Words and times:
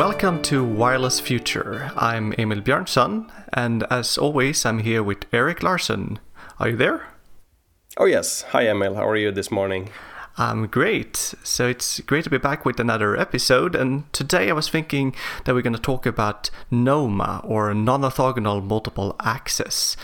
Welcome 0.00 0.40
to 0.44 0.64
Wireless 0.64 1.20
Future. 1.20 1.92
I'm 1.94 2.32
Emil 2.38 2.62
Björnson, 2.62 3.30
and 3.52 3.84
as 3.90 4.16
always, 4.16 4.64
I'm 4.64 4.78
here 4.78 5.02
with 5.02 5.26
Erik 5.30 5.62
Larsson. 5.62 6.18
Are 6.58 6.70
you 6.70 6.76
there? 6.78 7.08
Oh, 7.98 8.06
yes. 8.06 8.40
Hi, 8.48 8.66
Emil. 8.66 8.94
How 8.94 9.06
are 9.06 9.16
you 9.18 9.30
this 9.30 9.50
morning? 9.50 9.90
I'm 10.38 10.68
great. 10.68 11.34
So 11.44 11.68
it's 11.68 12.00
great 12.00 12.24
to 12.24 12.30
be 12.30 12.38
back 12.38 12.64
with 12.64 12.80
another 12.80 13.14
episode. 13.14 13.74
And 13.74 14.10
today 14.14 14.48
I 14.48 14.54
was 14.54 14.70
thinking 14.70 15.14
that 15.44 15.54
we're 15.54 15.60
going 15.60 15.74
to 15.74 15.78
talk 15.78 16.06
about 16.06 16.48
NOMA 16.70 17.42
or 17.44 17.74
non 17.74 18.00
orthogonal 18.00 18.64
multiple 18.64 19.16
access. 19.20 19.98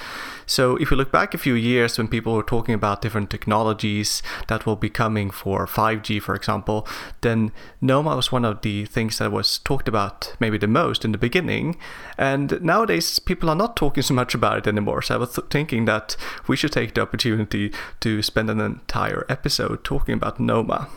So 0.46 0.76
if 0.76 0.90
you 0.90 0.96
look 0.96 1.10
back 1.10 1.34
a 1.34 1.38
few 1.38 1.54
years 1.54 1.98
when 1.98 2.08
people 2.08 2.34
were 2.34 2.42
talking 2.42 2.74
about 2.74 3.02
different 3.02 3.30
technologies 3.30 4.22
that 4.46 4.64
will 4.64 4.76
be 4.76 4.88
coming 4.88 5.30
for 5.30 5.66
5G, 5.66 6.22
for 6.22 6.34
example, 6.34 6.86
then 7.20 7.52
NOMA 7.80 8.14
was 8.14 8.30
one 8.30 8.44
of 8.44 8.62
the 8.62 8.84
things 8.86 9.18
that 9.18 9.32
was 9.32 9.58
talked 9.58 9.88
about 9.88 10.34
maybe 10.38 10.56
the 10.56 10.68
most 10.68 11.04
in 11.04 11.12
the 11.12 11.18
beginning. 11.18 11.76
And 12.16 12.62
nowadays 12.62 13.18
people 13.18 13.50
are 13.50 13.56
not 13.56 13.76
talking 13.76 14.02
so 14.02 14.14
much 14.14 14.34
about 14.34 14.58
it 14.58 14.66
anymore. 14.66 15.02
So 15.02 15.16
I 15.16 15.18
was 15.18 15.34
th- 15.34 15.48
thinking 15.50 15.84
that 15.86 16.16
we 16.46 16.56
should 16.56 16.72
take 16.72 16.94
the 16.94 17.02
opportunity 17.02 17.72
to 18.00 18.22
spend 18.22 18.48
an 18.48 18.60
entire 18.60 19.26
episode 19.28 19.82
talking 19.82 20.14
about 20.14 20.38
NOMA. 20.38 20.88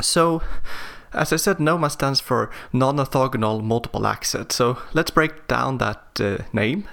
So 0.00 0.42
as 1.14 1.32
I 1.32 1.36
said, 1.36 1.60
NOMA 1.60 1.90
stands 1.90 2.20
for 2.20 2.50
non-orthogonal 2.72 3.62
multiple 3.62 4.06
access. 4.06 4.54
So 4.54 4.78
let's 4.92 5.10
break 5.10 5.46
down 5.48 5.78
that 5.78 6.20
uh, 6.20 6.38
name. 6.52 6.84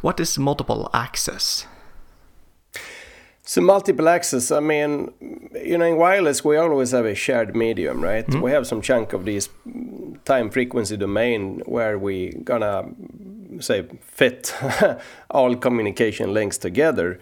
What 0.00 0.20
is 0.20 0.38
multiple 0.38 0.90
access? 0.92 1.66
So 3.42 3.62
multiple 3.62 4.10
access, 4.10 4.50
I 4.50 4.60
mean, 4.60 5.10
you 5.64 5.78
know, 5.78 5.86
in 5.86 5.96
wireless 5.96 6.44
we 6.44 6.58
always 6.58 6.90
have 6.90 7.06
a 7.06 7.14
shared 7.14 7.56
medium, 7.56 8.04
right? 8.04 8.26
Mm-hmm. 8.26 8.42
We 8.42 8.50
have 8.50 8.66
some 8.66 8.82
chunk 8.82 9.14
of 9.14 9.24
this 9.24 9.48
time 10.26 10.50
frequency 10.50 10.98
domain 10.98 11.62
where 11.64 11.98
we 11.98 12.34
gonna 12.44 12.90
say 13.60 13.86
fit 14.02 14.54
all 15.30 15.56
communication 15.56 16.34
links 16.34 16.58
together. 16.58 17.18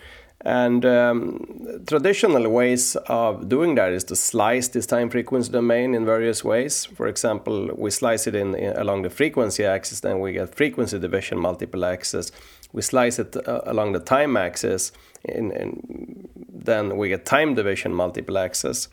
And 0.46 0.86
um, 0.86 1.82
traditional 1.88 2.48
ways 2.48 2.94
of 3.08 3.48
doing 3.48 3.74
that 3.74 3.92
is 3.92 4.04
to 4.04 4.14
slice 4.14 4.68
this 4.68 4.86
time 4.86 5.10
frequency 5.10 5.50
domain 5.50 5.92
in 5.92 6.06
various 6.06 6.44
ways. 6.44 6.84
For 6.84 7.08
example, 7.08 7.70
we 7.76 7.90
slice 7.90 8.28
it 8.28 8.36
in, 8.36 8.54
in 8.54 8.76
along 8.76 9.02
the 9.02 9.10
frequency 9.10 9.64
axis, 9.64 10.00
then 10.00 10.20
we 10.20 10.34
get 10.34 10.54
frequency 10.54 11.00
division 11.00 11.38
multiple 11.38 11.84
access. 11.84 12.30
We 12.72 12.82
slice 12.82 13.18
it 13.18 13.36
uh, 13.36 13.62
along 13.64 13.94
the 13.94 13.98
time 13.98 14.36
axis, 14.36 14.92
in, 15.24 16.28
then 16.48 16.96
we 16.96 17.08
get 17.08 17.26
time 17.26 17.56
division 17.56 17.92
multiple 17.92 18.38
access, 18.38 18.86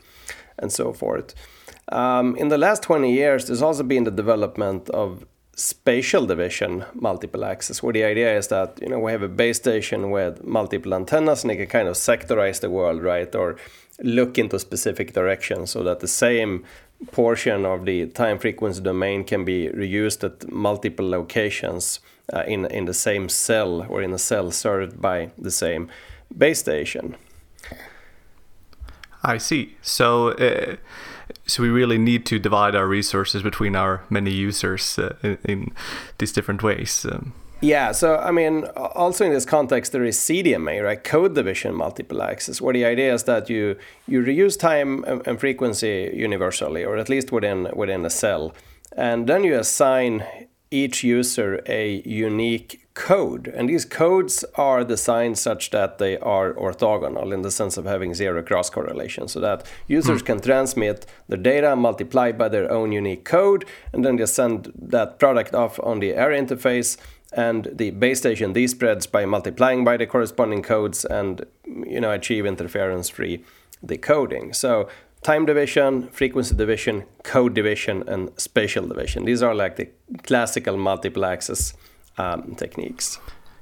and 0.57 0.71
so 0.71 0.91
forth. 0.91 1.35
Um, 1.91 2.35
in 2.35 2.47
the 2.47 2.57
last 2.57 2.81
20 2.81 3.13
years, 3.13 3.45
there's 3.45 3.61
also 3.61 3.83
been 3.83 4.05
the 4.05 4.11
development 4.11 4.89
of 4.89 5.23
spatial 5.55 6.25
division 6.25 6.83
multiple 6.95 7.45
access 7.45 7.83
where 7.83 7.93
the 7.93 8.03
idea 8.03 8.35
is 8.37 8.47
that 8.47 8.79
you 8.81 8.89
know 8.89 8.99
we 8.99 9.11
have 9.11 9.21
a 9.21 9.27
base 9.27 9.57
station 9.57 10.09
with 10.09 10.43
multiple 10.43 10.93
antennas 10.95 11.43
and 11.43 11.51
it 11.51 11.57
can 11.57 11.67
kind 11.67 11.87
of 11.87 11.95
sectorize 11.95 12.59
the 12.59 12.69
world 12.69 13.03
right 13.03 13.35
or 13.35 13.55
look 14.01 14.39
into 14.39 14.57
specific 14.57 15.13
directions 15.13 15.69
so 15.69 15.83
that 15.83 15.99
the 15.99 16.07
same 16.07 16.63
portion 17.11 17.65
of 17.65 17.85
the 17.85 18.07
time 18.07 18.39
frequency 18.39 18.81
domain 18.81 19.23
can 19.23 19.45
be 19.45 19.69
reused 19.69 20.23
at 20.23 20.51
multiple 20.51 21.07
locations 21.07 21.99
uh, 22.33 22.43
in 22.47 22.65
in 22.67 22.85
the 22.85 22.93
same 22.93 23.29
cell 23.29 23.85
or 23.89 24.01
in 24.01 24.11
a 24.13 24.17
cell 24.17 24.49
served 24.49 24.99
by 24.99 25.29
the 25.37 25.51
same 25.51 25.87
base 26.35 26.59
station. 26.59 27.15
I 29.21 29.37
see. 29.37 29.77
So 29.81 30.29
uh 30.29 30.77
so 31.45 31.63
we 31.63 31.69
really 31.69 31.97
need 31.97 32.25
to 32.27 32.39
divide 32.39 32.75
our 32.75 32.87
resources 32.87 33.43
between 33.43 33.75
our 33.75 34.03
many 34.09 34.31
users 34.31 34.97
uh, 34.97 35.15
in, 35.21 35.37
in, 35.43 35.73
these 36.17 36.31
different 36.31 36.63
ways. 36.63 37.05
Um, 37.05 37.33
yeah, 37.61 37.93
so 37.93 38.17
I 38.17 38.31
mean, 38.31 38.65
also 38.75 39.25
in 39.25 39.31
this 39.31 39.45
context, 39.45 39.93
there 39.93 40.03
is 40.03 40.17
CDMA, 40.17 40.83
right? 40.83 41.01
Code 41.01 41.33
division 41.33 41.75
multiple 41.75 42.21
access, 42.21 42.59
where 42.59 42.73
the 42.73 42.83
idea 42.83 43.13
is 43.13 43.23
that 43.23 43.49
you 43.49 43.77
you 44.05 44.21
reuse 44.21 44.59
time 44.59 45.05
and, 45.05 45.39
frequency 45.39 46.11
universally, 46.13 46.83
or 46.83 46.97
at 46.97 47.07
least 47.07 47.31
within 47.31 47.69
within 47.73 48.05
a 48.05 48.09
cell, 48.09 48.53
and 48.97 49.27
then 49.27 49.45
you 49.45 49.55
assign 49.57 50.25
each 50.73 51.03
user 51.03 51.61
a 51.67 52.01
unique 52.05 52.71
code. 52.93 53.47
And 53.47 53.69
these 53.69 53.85
codes 53.85 54.45
are 54.55 54.83
designed 54.83 55.37
such 55.37 55.69
that 55.71 55.97
they 55.97 56.17
are 56.17 56.53
orthogonal 56.53 57.33
in 57.33 57.41
the 57.41 57.51
sense 57.51 57.77
of 57.77 57.85
having 57.85 58.13
zero 58.13 58.43
cross 58.43 58.69
correlation, 58.69 59.27
so 59.27 59.39
that 59.39 59.65
users 59.87 60.21
mm. 60.21 60.25
can 60.25 60.39
transmit 60.41 61.05
the 61.27 61.37
data 61.37 61.75
multiplied 61.75 62.37
by 62.37 62.49
their 62.49 62.71
own 62.71 62.91
unique 62.91 63.25
code, 63.25 63.65
and 63.91 64.03
then 64.03 64.17
just 64.17 64.35
send 64.35 64.71
that 64.75 65.19
product 65.19 65.53
off 65.53 65.79
on 65.83 65.99
the 65.99 66.13
air 66.13 66.31
interface. 66.31 66.97
And 67.35 67.69
the 67.73 67.89
base 67.91 68.19
station 68.19 68.53
despreads 68.53 69.07
by 69.07 69.25
multiplying 69.25 69.83
by 69.83 69.97
the 69.97 70.05
corresponding 70.05 70.61
codes 70.61 71.03
and 71.05 71.45
you 71.65 71.99
know 71.99 72.11
achieve 72.11 72.45
interference-free 72.45 73.43
decoding. 73.83 74.53
So 74.53 74.87
time 75.23 75.45
division, 75.45 76.09
frequency 76.09 76.55
division, 76.55 77.03
code 77.23 77.53
division, 77.53 78.03
and 78.07 78.29
spatial 78.37 78.87
division. 78.87 79.25
These 79.25 79.41
are 79.41 79.55
like 79.55 79.75
the 79.77 79.89
classical 80.23 80.77
multiple 80.77 81.25
um, 82.17 82.55
techniques. 82.55 83.19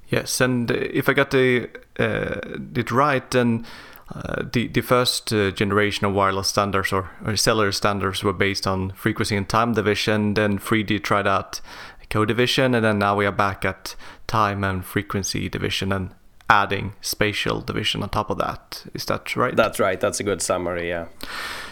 Yes, 0.09 0.41
and 0.41 0.69
if 0.72 1.07
I 1.07 1.13
got 1.13 1.31
the, 1.31 1.69
uh, 1.97 2.57
it 2.75 2.91
right, 2.91 3.29
then 3.31 3.66
uh, 4.13 4.44
the 4.51 4.67
the 4.67 4.81
first 4.81 5.31
uh, 5.31 5.51
generation 5.51 6.05
of 6.05 6.13
wireless 6.13 6.49
standards 6.49 6.91
or, 6.91 7.09
or, 7.25 7.38
cellular 7.38 7.72
standards 7.72 8.23
were 8.23 8.33
based 8.33 8.67
on 8.67 8.91
frequency 8.91 9.38
and 9.38 9.47
time 9.47 9.73
division. 9.73 10.33
Then 10.33 10.59
3G 10.59 11.01
tried 11.01 11.28
out 11.28 11.61
code 12.09 12.28
division, 12.28 12.75
and 12.75 12.83
then 12.83 12.99
now 12.99 13.16
we 13.16 13.25
are 13.25 13.31
back 13.31 13.63
at 13.63 13.95
time 14.28 14.66
and 14.66 14.83
frequency 14.83 15.47
division 15.47 15.93
and 15.93 16.13
adding 16.51 16.94
spatial 17.00 17.62
division 17.62 18.03
on 18.03 18.09
top 18.09 18.29
of 18.29 18.38
that. 18.38 18.84
Is 18.94 19.06
that 19.06 19.35
right? 19.38 19.56
That's 19.56 19.79
right. 19.79 20.00
That's 20.00 20.19
a 20.19 20.23
good 20.23 20.41
summary. 20.41 20.89
Yeah. 20.89 21.06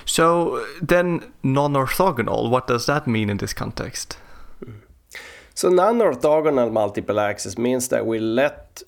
So 0.05 0.65
then, 0.81 1.33
non-orthogonal. 1.43 2.49
What 2.49 2.67
does 2.67 2.85
that 2.85 3.05
mean 3.05 3.29
in 3.29 3.37
this 3.37 3.53
context? 3.53 4.17
So 5.53 5.67
non-orthogonal 5.69 6.71
multiple 6.71 7.19
access 7.19 7.57
means 7.57 7.89
that 7.89 8.05
we 8.05 8.19
let 8.19 8.83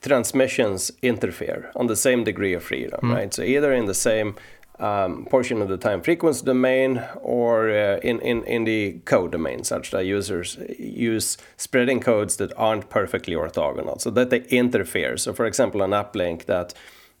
transmissions 0.00 0.90
interfere 1.02 1.70
on 1.76 1.86
the 1.88 1.96
same 1.96 2.24
degree 2.24 2.54
of 2.54 2.62
freedom, 2.64 3.00
mm. 3.02 3.14
right? 3.14 3.34
So 3.34 3.42
either 3.42 3.72
in 3.72 3.84
the 3.84 3.94
same 3.94 4.36
um, 4.80 5.24
portion 5.26 5.60
of 5.60 5.68
the 5.68 5.76
time 5.76 6.02
frequency 6.02 6.44
domain 6.44 7.02
or 7.20 7.70
uh, 7.70 7.98
in, 8.02 8.20
in, 8.20 8.44
in 8.44 8.64
the 8.64 9.00
code 9.04 9.32
domain, 9.32 9.64
such 9.64 9.90
that 9.90 10.04
users 10.04 10.58
use 10.78 11.36
spreading 11.56 12.00
codes 12.00 12.36
that 12.36 12.52
aren't 12.56 12.88
perfectly 12.88 13.34
orthogonal, 13.34 14.00
so 14.00 14.10
that 14.10 14.30
they 14.30 14.42
interfere. 14.44 15.16
So, 15.16 15.32
for 15.32 15.46
example, 15.46 15.82
an 15.82 15.90
uplink 15.90 16.44
that 16.44 16.74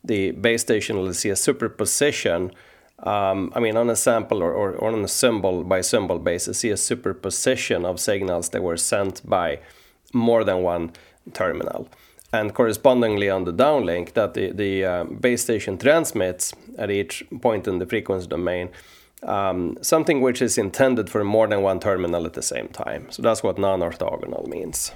the 0.04 0.30
base 0.30 0.62
station 0.62 0.96
will 0.96 1.12
see 1.14 1.30
a 1.30 1.36
superposition 1.36 2.52
um, 3.00 3.52
I 3.54 3.60
mean, 3.60 3.76
on 3.76 3.88
a 3.90 3.96
sample 3.96 4.42
or, 4.42 4.52
or, 4.52 4.72
or, 4.72 4.90
on 4.90 5.04
a 5.04 5.08
symbol 5.08 5.62
by 5.62 5.82
symbol 5.82 6.18
basis, 6.18 6.58
see 6.58 6.70
a 6.70 6.76
superposition 6.76 7.84
of 7.84 8.00
signals 8.00 8.48
that 8.48 8.62
were 8.62 8.76
sent 8.76 9.24
by 9.24 9.60
more 10.12 10.42
than 10.42 10.62
one 10.62 10.92
terminal. 11.32 11.88
And 12.32 12.54
correspondingly 12.54 13.30
on 13.30 13.44
the 13.44 13.52
downlink, 13.52 14.12
that 14.12 14.34
the, 14.34 14.52
the 14.52 14.84
uh, 14.84 15.04
base 15.04 15.42
station 15.42 15.78
transmits 15.78 16.52
at 16.76 16.90
each 16.90 17.24
point 17.40 17.66
in 17.66 17.78
the 17.78 17.86
frequency 17.86 18.26
domain 18.26 18.70
um, 19.22 19.76
something 19.82 20.20
which 20.20 20.40
is 20.40 20.58
intended 20.58 21.10
for 21.10 21.24
more 21.24 21.46
than 21.46 21.62
one 21.62 21.80
terminal 21.80 22.26
at 22.26 22.34
the 22.34 22.42
same 22.42 22.68
time. 22.68 23.10
So 23.10 23.22
that's 23.22 23.42
what 23.42 23.58
non 23.58 23.80
orthogonal 23.80 24.46
means. 24.46 24.92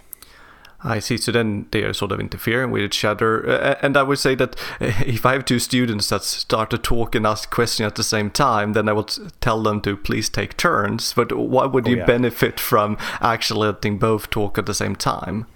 I 0.84 0.98
see. 0.98 1.16
So 1.16 1.31
then 1.31 1.66
they 1.70 1.84
are 1.84 1.93
sort 1.93 2.10
of 2.10 2.19
interfering 2.19 2.72
with 2.72 2.82
each 2.82 3.04
other. 3.04 3.49
Uh, 3.49 3.76
and 3.82 3.97
I 3.97 4.03
would 4.03 4.19
say 4.19 4.34
that 4.34 4.56
if 4.81 5.25
I 5.25 5.34
have 5.34 5.44
two 5.44 5.60
students 5.60 6.08
that 6.08 6.25
start 6.25 6.70
to 6.70 6.78
talk 6.78 7.14
and 7.14 7.25
ask 7.25 7.50
questions 7.50 7.87
at 7.87 7.94
the 7.94 8.02
same 8.02 8.31
time, 8.31 8.73
then 8.73 8.88
I 8.88 8.93
would 8.93 9.12
tell 9.40 9.62
them 9.62 9.81
to 9.82 9.96
please 9.96 10.28
take 10.28 10.56
turns. 10.56 11.14
But 11.14 11.37
why 11.37 11.67
would 11.67 11.87
oh, 11.87 11.90
you 11.90 11.99
yeah. 11.99 12.06
benefit 12.06 12.58
from 12.58 12.99
actually 13.20 13.69
letting 13.69 13.99
both 13.99 14.31
talk 14.31 14.58
at 14.58 14.67
the 14.67 14.75
same 14.75 14.96
time? 14.96 15.46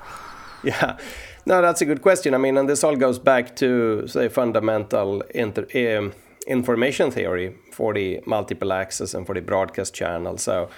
Yeah. 0.63 0.97
No, 1.47 1.63
that's 1.63 1.81
a 1.81 1.85
good 1.85 2.03
question. 2.03 2.35
I 2.35 2.39
mean, 2.39 2.59
and 2.59 2.69
this 2.69 2.83
all 2.83 2.97
goes 2.97 3.21
back 3.21 3.55
to, 3.57 4.09
say, 4.09 4.29
fundamental 4.29 5.23
inter- 5.31 5.69
um, 5.97 6.13
information 6.49 7.13
theory 7.13 7.55
for 7.73 7.95
the 7.95 8.21
multiple 8.27 8.73
access 8.73 9.15
and 9.15 9.25
for 9.25 9.35
the 9.35 9.41
broadcast 9.41 9.95
channel. 9.95 10.39
So, 10.39 10.69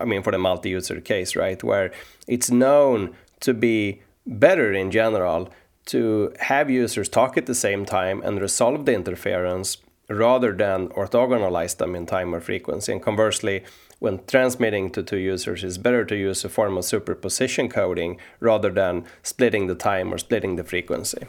I 0.00 0.06
mean, 0.06 0.22
for 0.22 0.32
the 0.32 0.38
multi 0.38 0.70
user 0.70 0.98
case, 1.02 1.36
right? 1.36 1.62
Where 1.62 1.92
it's 2.26 2.50
known 2.50 3.14
to 3.40 3.52
be 3.52 4.00
better 4.26 4.72
in 4.72 4.90
general 4.90 5.50
to 5.86 6.32
have 6.40 6.70
users 6.70 7.10
talk 7.10 7.36
at 7.36 7.44
the 7.44 7.54
same 7.54 7.84
time 7.84 8.22
and 8.22 8.40
resolve 8.40 8.86
the 8.86 8.94
interference 8.94 9.76
rather 10.08 10.52
than 10.52 10.88
orthogonalize 10.88 11.76
them 11.76 11.94
in 11.94 12.06
time 12.06 12.34
or 12.34 12.40
frequency. 12.40 12.92
And 12.92 13.02
conversely, 13.02 13.64
when 13.98 14.24
transmitting 14.26 14.90
to 14.90 15.02
two 15.02 15.18
users, 15.18 15.64
it's 15.64 15.76
better 15.76 16.04
to 16.04 16.16
use 16.16 16.44
a 16.44 16.48
form 16.48 16.76
of 16.76 16.84
superposition 16.84 17.68
coding 17.68 18.18
rather 18.40 18.70
than 18.70 19.04
splitting 19.22 19.66
the 19.66 19.74
time 19.74 20.12
or 20.12 20.18
splitting 20.18 20.56
the 20.56 20.64
frequency. 20.64 21.26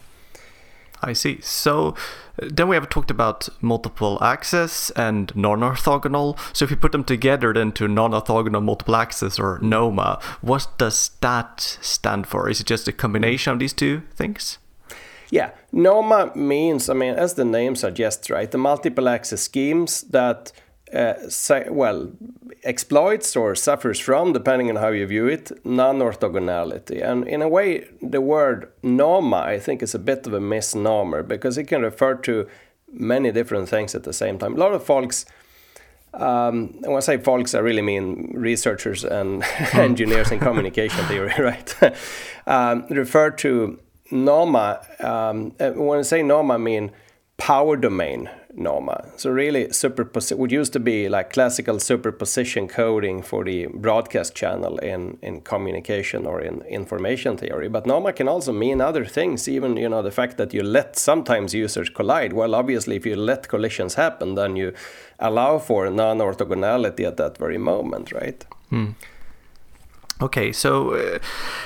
I 1.02 1.14
see. 1.14 1.40
So 1.42 1.96
uh, 2.42 2.48
then 2.52 2.68
we 2.68 2.76
have 2.76 2.90
talked 2.90 3.10
about 3.10 3.48
multiple 3.62 4.22
access 4.22 4.90
and 4.92 5.34
non-orthogonal. 5.36 6.38
So 6.54 6.66
if 6.66 6.72
you 6.72 6.78
put 6.78 6.92
them 6.92 7.04
together 7.06 7.54
into 7.54 7.88
non-orthogonal 7.88 8.64
multiple 8.64 8.96
access 8.96 9.40
or 9.40 9.60
NOMA, 9.62 10.22
what 10.42 10.68
does 10.78 11.12
that 11.22 11.62
stand 11.82 12.28
for? 12.28 12.50
Is 12.50 12.60
it 12.60 12.68
just 12.68 12.88
a 12.88 12.92
combination 12.92 13.54
of 13.54 13.60
these 13.60 13.74
two 13.74 14.04
things? 14.16 14.58
Yeah, 15.32 15.52
NOMA 15.72 16.36
means, 16.36 16.90
I 16.90 16.94
mean, 16.94 17.14
as 17.14 17.36
the 17.36 17.46
name 17.46 17.76
suggests, 17.76 18.30
right, 18.30 18.50
the 18.50 18.58
multiple 18.58 19.08
access 19.08 19.42
schemes 19.42 20.02
that 20.10 20.52
uh, 20.94 21.14
well, 21.70 22.12
exploits 22.64 23.36
or 23.36 23.56
suffers 23.56 24.00
from, 24.00 24.34
depending 24.34 24.70
on 24.70 24.76
how 24.78 24.90
you 24.90 25.06
view 25.06 25.28
it, 25.28 25.52
non 25.66 26.00
orthogonality. 26.00 27.04
And 27.04 27.28
in 27.28 27.42
a 27.42 27.50
way, 27.50 27.88
the 28.02 28.22
word 28.22 28.72
NOMA, 28.84 29.38
I 29.38 29.60
think, 29.60 29.84
is 29.84 29.94
a 29.94 30.00
bit 30.00 30.26
of 30.26 30.34
a 30.34 30.40
misnomer 30.40 31.24
because 31.24 31.58
it 31.58 31.66
can 31.66 31.84
refer 31.84 32.16
to 32.16 32.48
many 32.92 33.32
different 33.32 33.70
things 33.70 33.94
at 33.96 34.04
the 34.04 34.14
same 34.14 34.40
time. 34.40 34.56
A 34.56 34.58
lot 34.58 34.74
of 34.74 34.84
folks, 34.84 35.26
um, 36.16 36.82
when 36.82 36.98
I 36.98 37.02
say 37.02 37.18
folks, 37.18 37.54
I 37.54 37.60
really 37.60 37.84
mean 37.84 38.32
researchers 38.34 39.04
and 39.04 39.44
engineers 39.74 40.32
in 40.32 40.40
communication 40.40 41.06
theory, 41.06 41.34
right? 41.40 41.76
um, 42.48 42.86
refer 42.90 43.30
to 43.32 43.80
NOMA. 44.12 44.82
Um, 45.00 45.54
uh, 45.60 45.72
when 45.72 46.00
I 46.00 46.04
say 46.04 46.24
NOMA, 46.24 46.56
I 46.56 46.58
mean 46.58 46.92
power 47.38 47.78
domain 47.78 48.30
NOMA. 48.54 49.06
So 49.16 49.30
really, 49.30 49.66
superposi- 49.68 50.38
would 50.38 50.52
used 50.52 50.74
to 50.74 50.80
be 50.80 51.08
like 51.08 51.32
classical 51.32 51.80
superposition 51.80 52.68
coding 52.68 53.22
for 53.22 53.44
the 53.44 53.68
broadcast 53.68 54.36
channel 54.36 54.78
in, 54.80 55.18
in 55.22 55.42
communication 55.42 56.26
or 56.26 56.42
in 56.42 56.62
information 56.64 57.38
theory. 57.38 57.70
But 57.70 57.86
NOMA 57.86 58.14
can 58.14 58.28
also 58.28 58.52
mean 58.52 58.82
other 58.82 59.06
things. 59.06 59.48
Even 59.48 59.78
you 59.78 59.90
know 59.90 60.02
the 60.02 60.12
fact 60.12 60.38
that 60.38 60.54
you 60.54 60.64
let 60.64 60.98
sometimes 60.98 61.54
users 61.54 61.90
collide. 61.90 62.34
Well, 62.34 62.54
obviously, 62.54 62.96
if 62.96 63.06
you 63.06 63.16
let 63.16 63.48
collisions 63.48 63.96
happen, 63.96 64.36
then 64.36 64.56
you 64.56 64.74
allow 65.20 65.60
for 65.60 65.90
non-orthogonality 65.90 67.06
at 67.06 67.18
that 67.18 67.38
very 67.38 67.58
moment, 67.58 68.12
right? 68.12 68.46
Hmm. 68.70 68.92
Okay, 70.22 70.52
so 70.52 70.96
uh, 70.96 71.20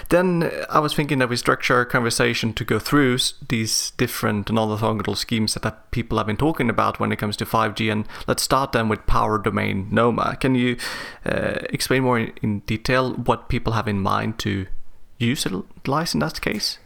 then 0.10 0.52
I 0.70 0.78
was 0.78 0.94
thinking 0.94 1.18
that 1.20 1.30
we 1.30 1.38
structure 1.38 1.74
our 1.74 1.86
conversation 1.86 2.54
to 2.54 2.64
go 2.64 2.78
through 2.78 3.18
these 3.50 3.92
different 3.98 4.52
non-orthogonal 4.52 5.18
schemes 5.18 5.56
that 5.56 5.90
people 5.90 6.20
have 6.20 6.28
been 6.28 6.38
talking 6.38 6.70
about 6.70 7.00
when 7.00 7.12
it 7.12 7.16
comes 7.16 7.36
to 7.38 7.46
5G, 7.46 7.92
and 7.92 8.08
let's 8.28 8.44
start 8.44 8.72
then 8.72 8.90
with 8.90 9.08
power 9.08 9.40
domain 9.40 9.88
NOMA. 9.90 10.38
Can 10.40 10.54
you 10.54 10.78
uh, 11.26 11.62
explain 11.72 12.04
more 12.04 12.20
in, 12.20 12.34
in, 12.44 12.60
detail 12.60 13.14
what 13.14 13.50
people 13.50 13.74
have 13.74 13.88
in 13.88 14.00
mind 14.00 14.38
to 14.40 14.68
utilize 15.18 16.14
in 16.14 16.20
that 16.20 16.40
case? 16.40 16.78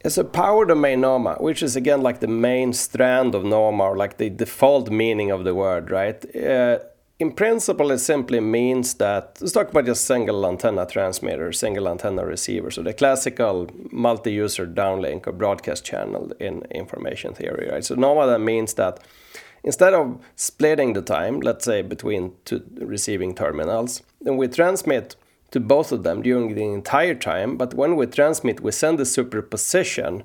It's 0.00 0.18
a 0.18 0.24
power 0.24 0.64
domain 0.64 1.02
NOMA, 1.02 1.36
which 1.38 1.62
is 1.62 1.76
again 1.76 2.02
like 2.02 2.18
the 2.18 2.26
main 2.26 2.72
strand 2.72 3.36
of 3.36 3.44
NOMA, 3.44 3.84
or 3.84 3.96
like 3.96 4.16
the 4.16 4.28
default 4.28 4.90
meaning 4.90 5.30
of 5.30 5.44
the 5.44 5.54
word, 5.54 5.88
right? 5.92 6.34
Uh, 6.34 6.80
in 7.18 7.32
principle, 7.32 7.90
it 7.90 7.98
simply 7.98 8.40
means 8.40 8.94
that 8.94 9.38
let's 9.40 9.52
talk 9.52 9.70
about 9.70 9.86
just 9.86 10.04
single 10.04 10.46
antenna 10.46 10.84
transmitter, 10.84 11.50
single 11.50 11.88
antenna 11.88 12.26
receiver. 12.26 12.70
So 12.70 12.82
the 12.82 12.92
classical 12.92 13.70
multi-user 13.90 14.66
downlink 14.66 15.26
or 15.26 15.32
broadcast 15.32 15.84
channel 15.84 16.32
in 16.38 16.62
information 16.70 17.32
theory, 17.32 17.70
right? 17.70 17.84
So 17.84 17.94
NOMA 17.94 18.26
that 18.26 18.40
means 18.40 18.74
that 18.74 19.00
instead 19.64 19.94
of 19.94 20.20
splitting 20.36 20.92
the 20.92 21.00
time, 21.00 21.40
let's 21.40 21.64
say 21.64 21.80
between 21.80 22.34
two 22.44 22.62
receiving 22.80 23.34
terminals, 23.34 24.02
then 24.20 24.36
we 24.36 24.48
transmit 24.48 25.16
to 25.52 25.60
both 25.60 25.92
of 25.92 26.02
them 26.02 26.20
during 26.20 26.54
the 26.54 26.64
entire 26.64 27.14
time. 27.14 27.56
But 27.56 27.72
when 27.72 27.96
we 27.96 28.06
transmit, 28.06 28.60
we 28.60 28.72
send 28.72 28.98
the 28.98 29.06
superposition 29.06 30.22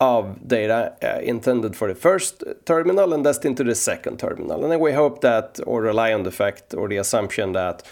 of 0.00 0.48
data 0.48 0.96
uh, 1.02 1.20
intended 1.20 1.76
for 1.76 1.88
the 1.88 1.94
first 1.94 2.42
terminal 2.64 3.12
and 3.12 3.22
destined 3.22 3.56
to 3.58 3.64
the 3.64 3.74
second 3.74 4.18
terminal. 4.18 4.62
And 4.62 4.72
then 4.72 4.80
we 4.80 4.92
hope 4.92 5.20
that, 5.20 5.60
or 5.66 5.82
rely 5.82 6.12
on 6.12 6.22
the 6.22 6.30
fact 6.30 6.74
or 6.74 6.88
the 6.88 6.96
assumption 6.96 7.52
that 7.52 7.82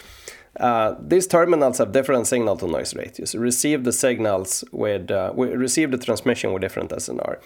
uh, 0.59 0.95
these 0.99 1.27
terminals 1.27 1.77
have 1.77 1.91
different 1.91 2.25
signal 2.25 2.57
to 2.57 2.67
noise 2.67 2.95
ratios. 2.95 3.35
Receive 3.35 3.83
the 3.83 3.93
signals 3.93 4.63
with, 4.71 5.11
uh, 5.11 5.31
we 5.35 5.49
receive 5.49 5.91
the 5.91 5.97
transmission 5.97 6.51
with 6.51 6.61
different 6.61 6.89
SNR, 6.89 7.37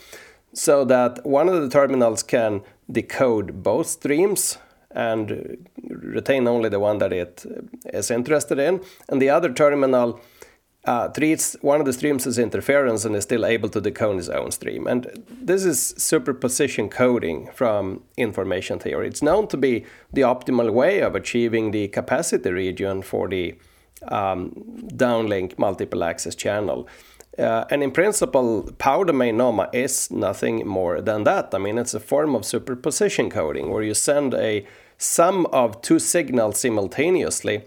so 0.53 0.85
that 0.85 1.25
one 1.25 1.49
of 1.49 1.61
the 1.61 1.69
terminals 1.69 2.23
can 2.23 2.61
decode 2.89 3.61
both 3.61 3.87
streams 3.87 4.57
and 4.91 5.67
retain 5.89 6.47
only 6.47 6.69
the 6.69 6.79
one 6.79 6.99
that 6.99 7.11
it 7.11 7.45
is 7.85 8.09
interested 8.09 8.59
in, 8.59 8.81
and 9.09 9.21
the 9.21 9.29
other 9.29 9.51
terminal 9.51 10.21
uh, 10.85 11.07
treats 11.07 11.55
one 11.61 11.79
of 11.79 11.85
the 11.85 11.93
streams 11.93 12.27
as 12.27 12.37
interference 12.37 13.05
and 13.05 13.15
is 13.15 13.23
still 13.23 13.45
able 13.45 13.69
to 13.69 13.79
decode 13.79 14.17
its 14.17 14.27
own 14.27 14.51
stream. 14.51 14.85
And 14.85 15.23
this 15.29 15.63
is 15.63 15.93
superposition 15.97 16.89
coding 16.89 17.49
from 17.53 18.03
information 18.17 18.79
theory. 18.79 19.07
It's 19.07 19.21
known 19.21 19.47
to 19.47 19.57
be 19.57 19.85
the 20.11 20.21
optimal 20.21 20.73
way 20.73 20.99
of 20.99 21.15
achieving 21.15 21.71
the 21.71 21.87
capacity 21.87 22.51
region 22.51 23.01
for 23.01 23.29
the 23.29 23.55
um, 24.09 24.51
downlink 24.93 25.57
multiple 25.57 26.03
access 26.03 26.35
channel. 26.35 26.87
Uh, 27.39 27.65
and 27.71 27.81
in 27.81 27.89
principle, 27.89 28.69
power 28.77 29.05
domain 29.05 29.37
NOMA 29.37 29.69
is 29.73 30.11
nothing 30.11 30.67
more 30.67 31.01
than 31.01 31.23
that. 31.23 31.55
I 31.55 31.57
mean, 31.57 31.77
it's 31.77 31.93
a 31.93 31.99
form 31.99 32.35
of 32.35 32.45
superposition 32.45 33.29
coding 33.29 33.71
where 33.71 33.81
you 33.81 33.93
send 33.93 34.33
a 34.33 34.67
sum 34.97 35.47
of 35.47 35.81
two 35.81 35.97
signals 35.97 36.59
simultaneously 36.59 37.63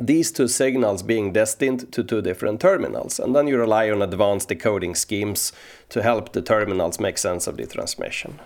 these 0.00 0.32
two 0.32 0.48
signals 0.48 1.02
being 1.02 1.32
destined 1.32 1.92
to 1.92 2.02
two 2.02 2.22
different 2.22 2.60
terminals. 2.60 3.18
And 3.20 3.34
then 3.34 3.46
you 3.46 3.58
rely 3.58 3.90
on 3.90 4.02
advanced 4.02 4.48
decoding 4.48 4.94
schemes 4.94 5.52
to 5.90 6.02
help 6.02 6.32
the 6.32 6.42
terminals 6.42 6.98
make 6.98 7.18
sense 7.18 7.46
of 7.46 7.56
the 7.56 7.66
transmission. 7.66 8.40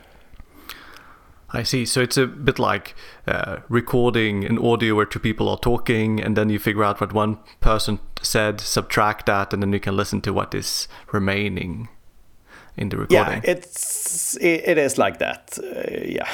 I 1.54 1.62
see. 1.62 1.86
So 1.86 2.00
it's 2.00 2.16
a 2.16 2.26
bit 2.26 2.58
like 2.58 2.96
uh, 3.28 3.58
recording 3.68 4.44
an 4.44 4.58
audio 4.58 4.96
where 4.96 5.06
two 5.06 5.20
people 5.20 5.48
are 5.48 5.56
talking, 5.56 6.20
and 6.20 6.36
then 6.36 6.50
you 6.50 6.58
figure 6.58 6.82
out 6.82 7.00
what 7.00 7.12
one 7.12 7.38
person 7.60 8.00
said, 8.20 8.60
subtract 8.60 9.26
that, 9.26 9.52
and 9.52 9.62
then 9.62 9.72
you 9.72 9.78
can 9.78 9.96
listen 9.96 10.20
to 10.22 10.32
what 10.32 10.52
is 10.52 10.88
remaining 11.12 11.88
in 12.76 12.88
the 12.88 12.96
recording. 12.96 13.42
Yeah, 13.44 13.50
it's 13.50 14.36
it, 14.38 14.68
it 14.68 14.78
is 14.78 14.98
like 14.98 15.18
that. 15.20 15.56
Uh, 15.62 16.02
yeah. 16.04 16.28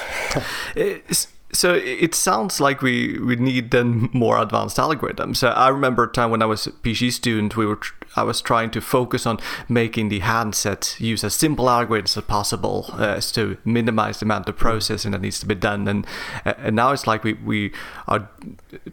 so 1.52 1.74
it 1.74 2.14
sounds 2.14 2.60
like 2.60 2.80
we, 2.80 3.18
we 3.18 3.36
need 3.36 3.70
then 3.70 4.08
more 4.12 4.38
advanced 4.38 4.76
algorithms. 4.76 5.38
So 5.38 5.48
I 5.48 5.68
remember 5.68 6.04
a 6.04 6.08
time 6.08 6.30
when 6.30 6.42
I 6.42 6.46
was 6.46 6.66
a 6.66 6.72
PhD 6.72 7.12
student, 7.12 7.56
we 7.56 7.66
were 7.66 7.76
tr- 7.76 7.94
I 8.16 8.22
was 8.24 8.40
trying 8.40 8.70
to 8.72 8.80
focus 8.80 9.26
on 9.26 9.38
making 9.68 10.08
the 10.08 10.18
handset 10.20 10.96
use 10.98 11.22
as 11.22 11.34
simple 11.34 11.66
algorithms 11.66 12.16
as 12.16 12.24
possible 12.24 12.86
uh, 12.92 13.20
to 13.20 13.56
minimize 13.64 14.18
the 14.18 14.26
amount 14.26 14.48
of 14.48 14.56
processing 14.56 15.12
that 15.12 15.20
needs 15.20 15.38
to 15.40 15.46
be 15.46 15.54
done. 15.54 15.86
And 15.86 16.06
uh, 16.44 16.54
and 16.58 16.76
now 16.76 16.92
it's 16.92 17.06
like 17.06 17.24
we, 17.24 17.34
we 17.34 17.72
are 18.08 18.28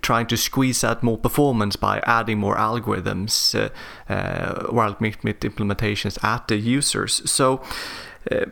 trying 0.02 0.28
to 0.28 0.38
squeeze 0.38 0.84
out 0.84 1.04
more 1.04 1.18
performance 1.18 1.76
by 1.76 2.00
adding 2.06 2.40
more 2.40 2.56
algorithms 2.56 3.56
uh, 3.56 3.70
uh, 4.12 4.68
while 4.72 4.96
implementations 4.96 6.24
at 6.24 6.48
the 6.48 6.58
users. 6.58 7.30
So 7.30 7.62
uh, 8.32 8.46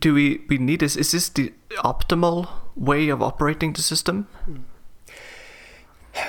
do 0.00 0.14
we, 0.14 0.42
we 0.48 0.58
need 0.58 0.80
this? 0.80 0.96
Is 0.96 1.12
this 1.12 1.28
the 1.28 1.52
optimal 1.78 2.48
way 2.74 3.08
of 3.08 3.22
operating 3.22 3.72
the 3.72 3.82
system? 3.82 4.26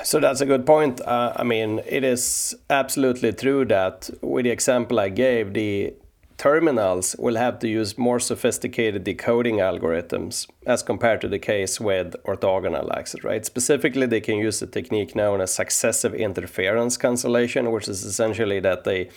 So 0.04 0.20
that's 0.20 0.40
a 0.40 0.46
good 0.46 0.66
point. 0.66 1.00
Uh, 1.00 1.32
I 1.36 1.44
mean, 1.44 1.80
it 1.86 2.04
is 2.04 2.56
absolutely 2.68 3.32
true 3.32 3.64
that 3.66 4.10
with 4.20 4.44
the 4.44 4.50
example 4.50 5.00
I 5.00 5.08
gave, 5.08 5.54
the 5.54 5.94
terminals 6.36 7.16
will 7.18 7.34
have 7.36 7.58
to 7.58 7.68
use 7.68 7.98
more 7.98 8.20
sophisticated 8.20 9.02
decoding 9.04 9.56
algorithms 9.56 10.46
as 10.66 10.82
compared 10.82 11.20
to 11.20 11.28
the 11.28 11.38
case 11.38 11.80
with 11.80 12.14
orthogonal 12.24 12.96
access, 12.96 13.24
right? 13.24 13.44
Specifically, 13.44 14.06
they 14.06 14.20
can 14.20 14.36
use 14.36 14.62
a 14.62 14.66
technique 14.66 15.16
known 15.16 15.40
as 15.40 15.52
successive 15.52 16.14
interference 16.14 16.96
cancellation, 16.96 17.72
which 17.72 17.88
is 17.88 18.04
essentially 18.04 18.60
that 18.60 18.84
they 18.84 19.10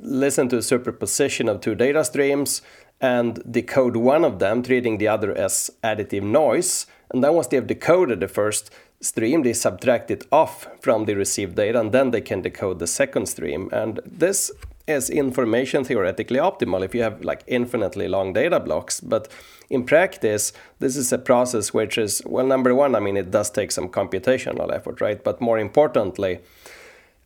listen 0.00 0.48
to 0.48 0.58
a 0.58 0.62
superposition 0.62 1.48
of 1.48 1.60
two 1.60 1.74
data 1.74 2.04
streams 2.04 2.62
and 3.00 3.42
decode 3.50 3.96
one 3.96 4.24
of 4.24 4.38
them, 4.38 4.62
treating 4.62 4.98
the 4.98 5.08
other 5.08 5.36
as 5.36 5.70
additive 5.84 6.22
noise. 6.22 6.86
And 7.10 7.22
then 7.22 7.34
once 7.34 7.48
they 7.48 7.56
have 7.56 7.66
decoded 7.66 8.20
the 8.20 8.28
first 8.28 8.70
stream, 9.00 9.42
they 9.42 9.52
subtract 9.52 10.10
it 10.10 10.26
off 10.32 10.66
from 10.80 11.04
the 11.04 11.14
received 11.14 11.56
data, 11.56 11.78
and 11.78 11.92
then 11.92 12.10
they 12.10 12.20
can 12.20 12.42
decode 12.42 12.78
the 12.78 12.86
second 12.86 13.26
stream. 13.26 13.68
And 13.72 14.00
this 14.04 14.50
is 14.86 15.10
information 15.10 15.84
theoretically 15.84 16.38
optimal 16.38 16.84
if 16.84 16.94
you 16.94 17.02
have 17.02 17.22
like 17.24 17.42
infinitely 17.46 18.08
long 18.08 18.32
data 18.32 18.60
blocks. 18.60 19.00
But 19.00 19.28
in 19.68 19.84
practice, 19.84 20.52
this 20.78 20.96
is 20.96 21.12
a 21.12 21.18
process 21.18 21.74
which 21.74 21.98
is, 21.98 22.22
well, 22.24 22.46
number 22.46 22.74
one, 22.74 22.94
I 22.94 23.00
mean, 23.00 23.16
it 23.16 23.30
does 23.30 23.50
take 23.50 23.72
some 23.72 23.88
computational 23.88 24.72
effort, 24.72 25.00
right? 25.00 25.22
But 25.22 25.40
more 25.40 25.58
importantly, 25.58 26.40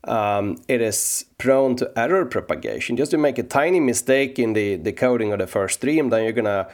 um, 0.05 0.57
it 0.67 0.81
is 0.81 1.25
prone 1.37 1.75
to 1.77 1.91
error 1.95 2.25
propagation. 2.25 2.97
Just 2.97 3.11
to 3.11 3.17
make 3.17 3.37
a 3.37 3.43
tiny 3.43 3.79
mistake 3.79 4.39
in 4.39 4.53
the 4.53 4.77
decoding 4.77 5.31
of 5.31 5.39
the 5.39 5.47
first 5.47 5.75
stream, 5.75 6.09
then 6.09 6.23
you're 6.23 6.33
gonna 6.33 6.67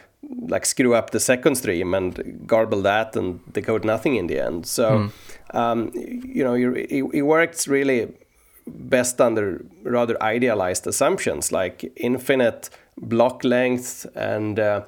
like 0.48 0.66
screw 0.66 0.94
up 0.94 1.10
the 1.10 1.20
second 1.20 1.56
stream 1.56 1.94
and 1.94 2.46
garble 2.46 2.82
that 2.82 3.16
and 3.16 3.40
decode 3.52 3.84
nothing 3.84 4.16
in 4.16 4.26
the 4.26 4.40
end. 4.40 4.66
So, 4.66 5.10
mm. 5.52 5.56
um, 5.56 5.90
you 5.94 6.42
know, 6.42 6.54
it, 6.54 7.02
it 7.12 7.22
works 7.22 7.68
really 7.68 8.08
best 8.66 9.20
under 9.20 9.64
rather 9.82 10.22
idealized 10.22 10.86
assumptions 10.86 11.52
like 11.52 11.90
infinite 11.96 12.68
block 13.00 13.44
length 13.44 14.06
and 14.14 14.58
uh, 14.58 14.82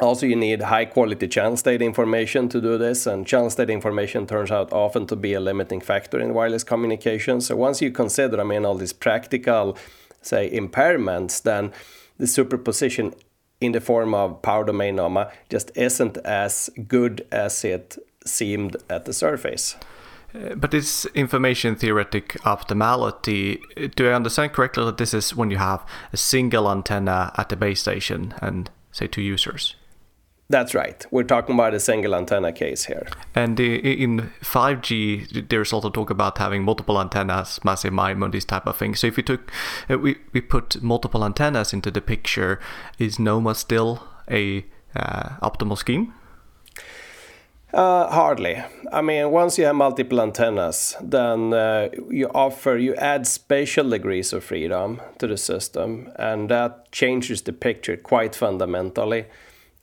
also 0.00 0.26
you 0.26 0.36
need 0.36 0.62
high 0.62 0.84
quality 0.84 1.28
channel 1.28 1.56
state 1.56 1.82
information 1.82 2.48
to 2.48 2.60
do 2.60 2.78
this 2.78 3.06
and 3.06 3.26
channel 3.26 3.50
state 3.50 3.70
information 3.70 4.26
turns 4.26 4.50
out 4.50 4.72
often 4.72 5.06
to 5.06 5.16
be 5.16 5.34
a 5.34 5.40
limiting 5.40 5.80
factor 5.80 6.20
in 6.20 6.34
wireless 6.34 6.64
communication 6.64 7.40
so 7.40 7.56
once 7.56 7.82
you 7.82 7.90
consider 7.90 8.40
i 8.40 8.44
mean 8.44 8.64
all 8.64 8.74
these 8.76 8.92
practical 8.92 9.76
say 10.22 10.50
impairments 10.50 11.42
then 11.42 11.72
the 12.18 12.26
superposition 12.26 13.14
in 13.60 13.72
the 13.72 13.80
form 13.80 14.14
of 14.14 14.40
power 14.42 14.64
domain 14.64 14.96
NOMA 14.96 15.30
just 15.48 15.70
isn't 15.76 16.16
as 16.18 16.70
good 16.86 17.26
as 17.32 17.64
it 17.64 17.98
seemed 18.24 18.76
at 18.88 19.04
the 19.04 19.12
surface. 19.12 19.76
Uh, 20.34 20.54
but 20.54 20.70
this 20.70 21.06
information 21.14 21.74
theoretic 21.74 22.34
optimality, 22.44 23.60
do 23.96 24.08
I 24.08 24.12
understand 24.12 24.52
correctly 24.52 24.84
that 24.84 24.98
this 24.98 25.14
is 25.14 25.34
when 25.34 25.50
you 25.50 25.56
have 25.56 25.84
a 26.12 26.16
single 26.16 26.70
antenna 26.70 27.32
at 27.36 27.48
the 27.48 27.56
base 27.56 27.80
station 27.80 28.34
and 28.42 28.70
say 28.92 29.06
two 29.06 29.22
users? 29.22 29.74
That's 30.50 30.74
right. 30.74 31.04
We're 31.10 31.24
talking 31.24 31.54
about 31.54 31.74
a 31.74 31.80
single 31.80 32.14
antenna 32.14 32.52
case 32.52 32.86
here. 32.86 33.06
And 33.34 33.60
in 33.60 34.30
5G, 34.40 35.48
there's 35.50 35.74
also 35.74 35.90
talk 35.90 36.08
about 36.08 36.38
having 36.38 36.64
multiple 36.64 36.98
antennas, 36.98 37.62
massive 37.64 37.92
MIMO, 37.92 38.32
these 38.32 38.46
type 38.46 38.66
of 38.66 38.78
things. 38.78 39.00
So 39.00 39.08
if 39.08 39.18
we 39.18 39.22
took, 39.22 39.52
uh, 39.90 39.98
we, 39.98 40.16
we 40.32 40.40
put 40.40 40.82
multiple 40.82 41.22
antennas 41.22 41.74
into 41.74 41.90
the 41.90 42.00
picture, 42.00 42.60
is 42.98 43.18
NOMA 43.18 43.54
still 43.54 44.02
a 44.30 44.64
uh, 44.96 45.36
optimal 45.42 45.76
scheme? 45.76 46.14
Uh, 47.74 48.08
hardly. 48.08 48.62
I 48.90 49.02
mean, 49.02 49.30
once 49.30 49.58
you 49.58 49.66
have 49.66 49.76
multiple 49.76 50.22
antennas, 50.22 50.96
then 51.02 51.52
uh, 51.52 51.90
you 52.08 52.30
offer, 52.34 52.78
you 52.78 52.94
add 52.94 53.26
spatial 53.26 53.90
degrees 53.90 54.32
of 54.32 54.44
freedom 54.44 55.02
to 55.18 55.26
the 55.26 55.36
system, 55.36 56.10
and 56.16 56.48
that 56.48 56.90
changes 56.90 57.42
the 57.42 57.52
picture 57.52 57.98
quite 57.98 58.34
fundamentally. 58.34 59.26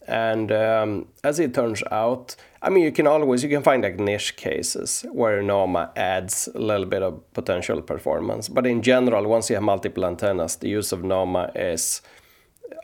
And 0.08 0.52
um, 0.52 1.08
as 1.24 1.40
it 1.40 1.54
turns 1.54 1.84
out, 1.92 2.36
I 2.62 2.70
mean, 2.70 2.84
you 2.84 2.92
can 2.92 3.08
always 3.08 3.44
you 3.44 3.50
can 3.50 3.64
find 3.64 3.84
like 3.84 4.00
niche 4.00 4.36
cases 4.36 5.06
where 5.12 5.42
NOMA 5.42 5.92
adds 5.96 6.50
a 6.54 6.60
little 6.60 6.86
bit 6.86 7.02
of 7.02 7.34
potential 7.34 7.82
performance. 7.82 8.50
But 8.50 8.66
in 8.66 8.82
general, 8.82 9.28
once 9.28 9.50
you 9.50 9.56
have 9.56 9.64
multiple 9.64 10.06
antennas, 10.06 10.58
the 10.58 10.70
use 10.70 10.92
of 10.92 11.04
NOMA 11.04 11.52
is 11.56 12.02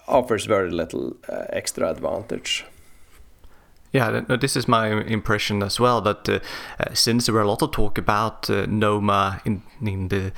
offers 0.08 0.46
very 0.46 0.72
little 0.72 1.16
uh, 1.30 1.46
extra 1.50 1.90
advantage. 1.90 2.66
Yeah, 3.94 4.22
this 4.40 4.56
is 4.56 4.68
my 4.68 4.88
impression 4.88 5.62
as 5.63 5.80
well. 5.80 6.01
That 6.01 6.30
uh, 6.30 6.40
since 6.94 7.25
there 7.25 7.36
were 7.36 7.42
a 7.42 7.48
lot 7.48 7.62
of 7.62 7.72
talk 7.72 7.98
about 7.98 8.50
uh, 8.50 8.66
NOMA 8.66 9.42
in 9.46 9.63
in 9.82 10.08
the 10.08 10.32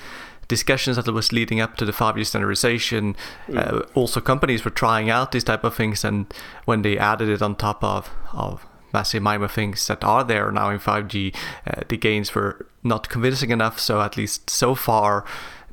discussions 0.48 0.98
that 0.98 1.12
was 1.12 1.32
leading 1.32 1.60
up 1.60 1.78
to 1.78 1.86
the 1.86 1.92
5G 1.92 2.26
standardization, 2.26 3.16
mm. 3.48 3.58
uh, 3.58 3.86
also 3.94 4.20
companies 4.22 4.66
were 4.66 4.72
trying 4.72 5.10
out 5.10 5.32
these 5.32 5.44
type 5.44 5.64
of 5.64 5.76
things, 5.76 6.04
and 6.04 6.34
when 6.66 6.82
they 6.82 6.98
added 6.98 7.30
it 7.30 7.42
on 7.42 7.56
top 7.56 7.84
of 7.84 8.10
of 8.34 8.66
massive 8.94 9.24
MIMO 9.24 9.50
things 9.50 9.88
that 9.88 10.04
are 10.04 10.24
there 10.24 10.52
now 10.52 10.70
in 10.70 10.80
5G, 10.80 11.36
uh, 11.68 11.82
the 11.88 11.98
gains 11.98 12.34
were 12.36 12.68
not 12.84 13.10
convincing 13.10 13.50
enough. 13.50 13.80
So 13.80 14.02
at 14.02 14.16
least 14.16 14.50
so 14.50 14.76
far, 14.76 15.26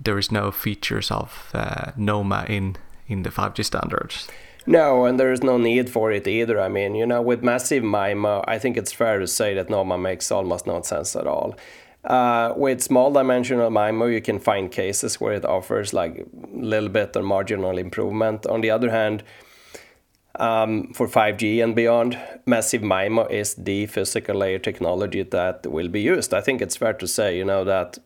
there 0.02 0.18
is 0.18 0.32
no 0.32 0.50
features 0.50 1.10
of 1.10 1.50
uh, 1.54 1.92
NOMA 1.96 2.46
in 2.48 2.76
in 3.06 3.22
the 3.22 3.30
5G 3.30 3.64
standards. 3.64 4.28
No, 4.66 5.04
and 5.04 5.18
there 5.18 5.32
is 5.32 5.42
no 5.42 5.56
need 5.56 5.90
for 5.90 6.12
it 6.12 6.28
either. 6.28 6.60
I 6.60 6.68
mean, 6.68 6.94
you 6.94 7.06
know, 7.06 7.22
with 7.22 7.42
massive 7.42 7.82
MIMO, 7.82 8.44
I 8.46 8.58
think 8.58 8.76
it's 8.76 8.92
fair 8.92 9.18
to 9.18 9.26
say 9.26 9.54
that 9.54 9.70
NOMA 9.70 9.98
makes 9.98 10.30
almost 10.30 10.66
no 10.66 10.80
sense 10.82 11.16
at 11.16 11.26
all. 11.26 11.56
Uh, 12.02 12.54
with 12.57 12.80
small 12.80 13.12
dimensional 13.12 13.71
MIMO, 13.71 14.12
you 14.12 14.23
can 14.23 14.38
find 14.38 14.71
cases 14.71 15.21
where 15.21 15.35
it 15.35 15.45
offers 15.45 15.92
like 15.92 16.19
a 16.19 16.57
little 16.57 16.88
bit 16.88 17.14
of 17.14 17.25
marginal 17.25 17.76
improvement. 17.76 18.47
On 18.47 18.62
the 18.62 18.71
other 18.71 18.90
hand, 18.90 19.23
um, 20.37 20.92
for 20.95 21.07
5G 21.07 21.62
and 21.62 21.76
beyond, 21.76 22.19
massive 22.47 22.80
MIMO 22.80 23.30
is 23.30 23.54
the 23.54 23.87
physical 23.87 24.37
layer 24.37 24.59
technology 24.59 25.23
that 25.23 25.66
will 25.66 25.88
be 25.88 26.00
used. 26.00 26.33
I 26.33 26.40
think 26.40 26.62
it's 26.62 26.76
fair 26.76 26.95
to 26.95 27.07
say, 27.07 27.37
you 27.37 27.45
know, 27.45 27.64
that 27.64 27.99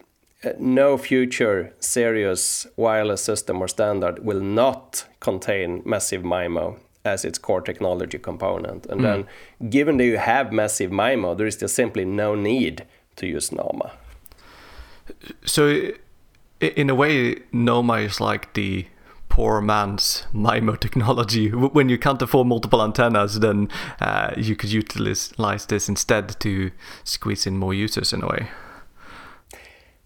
uh, 0.45 0.51
no 0.59 0.99
future 0.99 1.73
serious 1.79 2.67
wireless 2.77 3.23
system 3.23 3.63
or 3.63 3.69
standard 3.69 4.25
will 4.25 4.41
not 4.41 5.07
contain 5.21 5.83
massive 5.85 6.23
MIMO 6.23 6.79
as 7.05 7.25
its 7.25 7.39
core 7.39 7.61
technology 7.61 8.19
component. 8.19 8.87
And 8.87 9.03
mm. 9.03 9.05
then, 9.05 9.71
given 9.71 9.99
that 9.99 10.05
you 10.05 10.17
have 10.17 10.53
massive 10.53 10.91
MIMO, 10.91 11.37
there 11.37 11.47
is 11.47 11.57
just 11.57 11.77
simply 11.77 12.05
no 12.05 12.35
need 12.35 12.87
to 13.17 13.27
use 13.27 13.53
NOMA. 13.53 13.93
So, 15.45 15.93
in 16.61 16.91
a 16.91 16.95
way, 16.95 17.43
NOMA 17.53 17.95
is 17.95 18.21
like 18.21 18.55
the 18.55 18.87
poor 19.29 19.61
man's 19.61 20.27
MIMO 20.33 20.79
technology. 20.79 21.49
When 21.77 21.89
you 21.89 21.99
can't 21.99 22.23
afford 22.23 22.47
multiple 22.47 22.83
antennas, 22.83 23.41
then 23.41 23.69
uh, 24.01 24.33
you 24.37 24.55
could 24.57 24.71
utilize 24.71 25.67
this 25.67 25.89
instead 25.89 26.39
to 26.41 26.71
squeeze 27.03 27.47
in 27.47 27.59
more 27.59 27.75
users 27.75 28.13
in 28.13 28.23
a 28.23 28.29
way. 28.29 28.49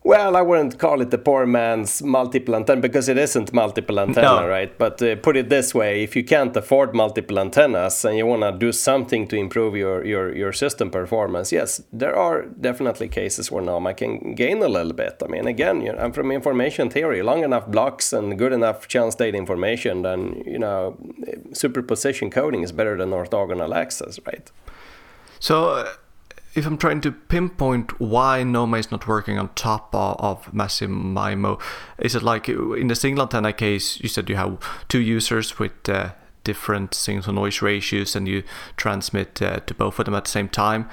Well, 0.08 0.36
I 0.36 0.40
wouldn't 0.40 0.78
call 0.78 1.02
it 1.02 1.10
the 1.10 1.18
poor 1.18 1.44
man's 1.44 2.02
multiple 2.02 2.56
antenna 2.56 2.80
because 2.80 3.10
it 3.10 3.18
isn't 3.18 3.52
multiple 3.52 4.00
antenna, 4.00 4.40
no. 4.40 4.48
right? 4.48 4.72
But 4.78 5.02
uh, 5.02 5.16
put 5.16 5.36
it 5.36 5.50
this 5.50 5.74
way: 5.74 6.02
if 6.02 6.16
you 6.16 6.24
can't 6.24 6.56
afford 6.56 6.94
multiple 6.94 7.38
antennas 7.38 8.06
and 8.06 8.16
you 8.16 8.24
want 8.24 8.40
to 8.40 8.52
do 8.52 8.72
something 8.72 9.28
to 9.28 9.36
improve 9.36 9.76
your, 9.76 10.02
your 10.06 10.34
your 10.34 10.54
system 10.54 10.90
performance, 10.90 11.52
yes, 11.52 11.82
there 11.92 12.16
are 12.16 12.46
definitely 12.46 13.08
cases 13.08 13.50
where 13.50 13.62
NOMA 13.62 13.92
can 13.92 14.34
gain 14.34 14.62
a 14.62 14.68
little 14.68 14.94
bit. 14.94 15.22
I 15.22 15.26
mean, 15.28 15.46
again, 15.46 15.82
you 15.82 15.92
know, 15.92 15.98
I'm 15.98 16.12
from 16.12 16.32
information 16.32 16.88
theory. 16.88 17.20
Long 17.22 17.44
enough 17.44 17.66
blocks 17.66 18.10
and 18.14 18.38
good 18.38 18.54
enough 18.54 18.88
channel 18.88 19.10
state 19.10 19.34
information, 19.34 20.00
then 20.04 20.42
you 20.46 20.58
know, 20.58 20.96
superposition 21.52 22.30
coding 22.30 22.62
is 22.62 22.72
better 22.72 22.96
than 22.96 23.10
orthogonal 23.10 23.76
access, 23.76 24.18
right? 24.24 24.50
So. 25.38 25.68
Uh 25.68 25.92
if 26.55 26.67
I'm 26.67 26.78
trying 26.78 27.00
to 27.02 27.12
pinpoint 27.12 28.00
why 28.00 28.43
NOMA 28.43 28.78
is 28.78 28.90
not 28.90 29.07
working 29.07 29.38
on 29.38 29.50
top 29.55 29.95
of, 29.95 30.17
of 30.19 30.52
MIMO, 30.52 31.61
is 31.99 32.14
it 32.14 32.23
like 32.23 32.49
in 32.49 32.88
the 32.88 32.97
single 32.97 33.23
antenna 33.23 33.52
case, 33.52 34.00
you 34.00 34.09
said 34.09 34.28
you 34.28 34.37
have 34.37 34.59
two 34.88 35.00
users 35.00 35.59
with 35.59 35.88
uh, 35.88 36.12
different 36.45 36.95
signal 36.95 37.25
to 37.25 37.33
noise 37.33 37.61
ratios 37.61 38.17
and 38.17 38.26
you 38.26 38.43
transmit 38.76 39.43
uh, 39.43 39.61
to 39.61 39.75
both 39.75 39.99
of 39.99 40.07
them 40.07 40.14
at 40.14 40.25
the 40.25 40.31
same 40.31 40.49
time. 40.49 40.88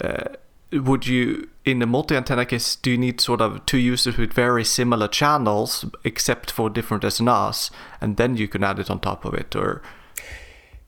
Uh, 0.00 0.24
would 0.72 1.06
you, 1.06 1.48
in 1.64 1.78
the 1.78 1.86
multi 1.86 2.16
antenna 2.16 2.44
case, 2.44 2.74
do 2.74 2.90
you 2.90 2.98
need 2.98 3.20
sort 3.20 3.40
of 3.40 3.64
two 3.66 3.78
users 3.78 4.16
with 4.16 4.32
very 4.32 4.64
similar 4.64 5.06
channels 5.06 5.84
except 6.04 6.50
for 6.50 6.68
different 6.68 7.04
SNRs 7.04 7.70
and 8.00 8.16
then 8.16 8.36
you 8.36 8.48
can 8.48 8.64
add 8.64 8.78
it 8.78 8.90
on 8.90 8.98
top 8.98 9.24
of 9.24 9.34
it? 9.34 9.54
Or 9.54 9.82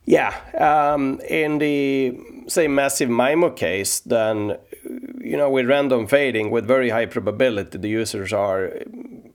yeah, 0.06 0.34
um, 0.56 1.20
in 1.28 1.58
the 1.58 2.16
say 2.46 2.68
massive 2.68 3.08
MIMO 3.10 3.56
case, 3.56 4.00
then 4.00 4.56
you 5.20 5.36
know 5.36 5.50
with 5.50 5.66
random 5.66 6.06
fading 6.06 6.50
with 6.50 6.66
very 6.66 6.90
high 6.90 7.06
probability, 7.06 7.76
the 7.78 7.88
users 7.88 8.32
are 8.32 8.72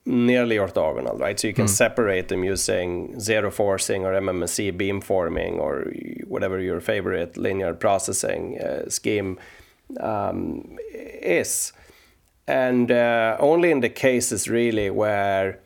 nearly 0.06 0.56
orthogonal, 0.56 1.20
right? 1.20 1.38
So 1.38 1.48
you 1.48 1.54
can 1.54 1.66
mm. 1.66 1.70
separate 1.70 2.30
them 2.30 2.44
using 2.46 3.20
zero 3.20 3.52
forcing 3.52 4.06
or 4.06 4.14
MMSE 4.14 4.78
beamforming 4.78 5.60
or 5.60 5.92
whatever 6.26 6.60
your 6.60 6.80
favorite 6.80 7.38
linear 7.38 7.74
processing 7.74 8.60
uh, 8.60 8.90
scheme 8.90 9.38
um, 10.00 10.78
is, 11.22 11.74
and 12.48 12.90
uh, 12.92 13.36
only 13.40 13.72
in 13.72 13.82
the 13.82 13.90
cases 13.90 14.48
really 14.48 14.90
where 14.90 15.60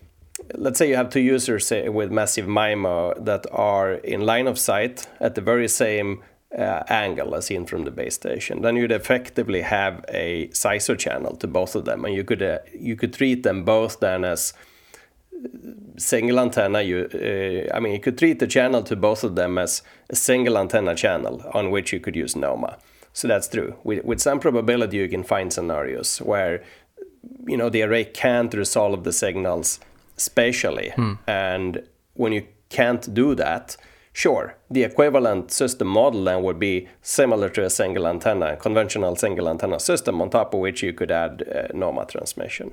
let's 0.54 0.78
say 0.78 0.88
you 0.90 0.96
have 0.96 1.10
two 1.10 1.22
users 1.22 1.72
with 1.72 2.12
massive 2.12 2.46
MIMO 2.46 3.24
that 3.25 3.46
are 3.52 3.94
in 3.94 4.22
line 4.22 4.48
of 4.48 4.60
sight 4.60 5.08
at 5.20 5.36
the 5.36 5.42
very 5.42 5.68
same 5.68 6.24
uh, 6.58 6.84
angle 6.88 7.36
as 7.36 7.48
seen 7.48 7.66
from 7.66 7.84
the 7.84 7.92
base 7.92 8.16
station, 8.16 8.62
then 8.62 8.75
you'd 8.75 8.92
effectively 8.92 9.62
have 9.62 10.06
a 10.10 10.48
SISO 10.50 10.98
channel 10.98 11.36
to 11.38 11.48
both 11.48 11.75
of 11.75 11.86
them, 11.86 12.06
and 12.06 12.14
you 12.14 12.24
could 12.24 12.42
uh, 12.42 12.60
you 12.74 12.96
could 12.96 13.14
treat 13.14 13.44
them 13.44 13.64
both 13.64 14.00
then 14.00 14.24
as 14.24 14.54
single 15.98 16.40
antenna. 16.40 16.82
You, 16.82 17.10
uh, 17.14 17.75
I 17.75 17.80
mean, 17.80 17.94
you 17.94 18.00
could 18.00 18.18
treat 18.18 18.40
the 18.40 18.48
channel 18.48 18.84
to 18.84 18.96
both 18.96 19.24
of 19.24 19.36
them 19.36 19.58
as 19.58 19.82
a 20.10 20.16
single 20.16 20.58
antenna 20.58 20.96
channel 20.96 21.44
on 21.54 21.72
which 21.72 21.92
you 21.92 22.00
could 22.00 22.16
use 22.16 22.36
NOMA. 22.36 22.78
So 23.12 23.28
that's 23.28 23.48
true. 23.48 23.75
With, 23.84 24.04
with 24.04 24.22
some 24.22 24.40
probability, 24.40 24.98
you 24.98 25.08
can 25.08 25.24
find 25.24 25.52
scenarios 25.52 26.20
where 26.20 26.64
you 27.48 27.58
know 27.58 27.70
the 27.70 27.82
array 27.82 28.06
can't 28.06 28.54
resolve 28.54 29.04
the 29.04 29.12
signals 29.12 29.80
spatially. 30.18 30.92
Hmm. 30.96 31.14
And 31.28 31.84
when 32.14 32.32
you 32.32 32.48
can't 32.70 33.14
do 33.14 33.36
that, 33.36 33.78
sure, 34.14 34.56
the 34.70 34.84
equivalent 34.84 35.52
system 35.52 35.88
model 35.88 36.24
then 36.24 36.44
would 36.44 36.60
be 36.60 36.88
similar 37.02 37.50
to 37.50 37.66
a 37.66 37.70
single 37.70 38.08
antenna, 38.08 38.56
conventional 38.58 39.16
single 39.16 39.50
antenna 39.50 39.80
system, 39.80 40.22
on 40.22 40.30
top 40.30 40.54
of 40.54 40.60
which 40.60 40.82
you 40.82 40.94
could 40.94 41.12
add 41.12 41.44
uh, 41.44 41.68
NOMA 41.74 42.06
transmission. 42.06 42.72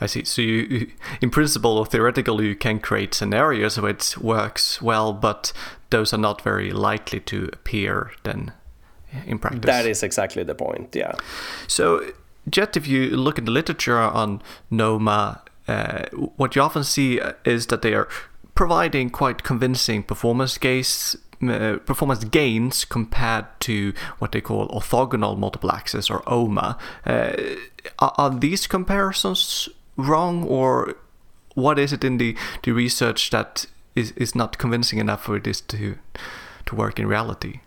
I 0.00 0.06
see. 0.06 0.24
So 0.24 0.42
you, 0.42 0.90
in 1.20 1.30
principle 1.30 1.78
or 1.78 1.86
theoretically, 1.86 2.48
you 2.48 2.56
can 2.56 2.80
create 2.80 3.14
scenarios 3.14 3.78
where 3.78 3.92
it 3.92 4.16
works 4.20 4.82
well, 4.82 5.12
but 5.12 5.52
those 5.90 6.12
are 6.12 6.18
not 6.18 6.42
very 6.42 6.72
likely 6.72 7.20
to 7.20 7.48
appear 7.52 8.10
then 8.24 8.52
in 9.26 9.38
practice. 9.38 9.66
That 9.66 9.86
is 9.86 10.02
exactly 10.02 10.42
the 10.42 10.54
point. 10.54 10.96
Yeah. 10.96 11.12
So, 11.68 12.12
Jet, 12.48 12.76
if 12.76 12.88
you 12.88 13.10
look 13.10 13.38
at 13.38 13.44
the 13.44 13.52
literature 13.52 13.98
on 13.98 14.42
NOMA, 14.70 15.42
uh, 15.68 16.06
what 16.36 16.56
you 16.56 16.62
often 16.62 16.84
see 16.84 17.20
is 17.44 17.66
that 17.68 17.82
they 17.82 17.94
are 17.94 18.08
providing 18.54 19.10
quite 19.10 19.42
convincing 19.42 20.02
performance 20.02 20.58
gains, 20.58 21.16
uh, 21.42 21.76
performance 21.86 22.24
gains 22.24 22.84
compared 22.84 23.46
to 23.60 23.92
what 24.18 24.32
they 24.32 24.40
call 24.40 24.68
orthogonal 24.68 25.38
multiple 25.38 25.70
access 25.72 26.10
or 26.10 26.22
OMA. 26.26 26.76
Uh, 27.06 27.32
are, 27.98 28.14
are, 28.18 28.30
these 28.30 28.66
comparisons 28.66 29.68
wrong, 29.96 30.44
or 30.44 30.96
what 31.54 31.78
is 31.78 31.92
it 31.92 32.04
in 32.04 32.18
the, 32.18 32.36
the 32.62 32.72
research 32.72 33.30
that 33.30 33.66
is, 33.94 34.12
is 34.12 34.34
not 34.34 34.58
convincing 34.58 34.98
enough 34.98 35.24
for 35.24 35.38
this 35.38 35.60
to 35.60 35.96
to 36.66 36.76
work 36.76 36.98
in 36.98 37.06
reality? 37.06 37.60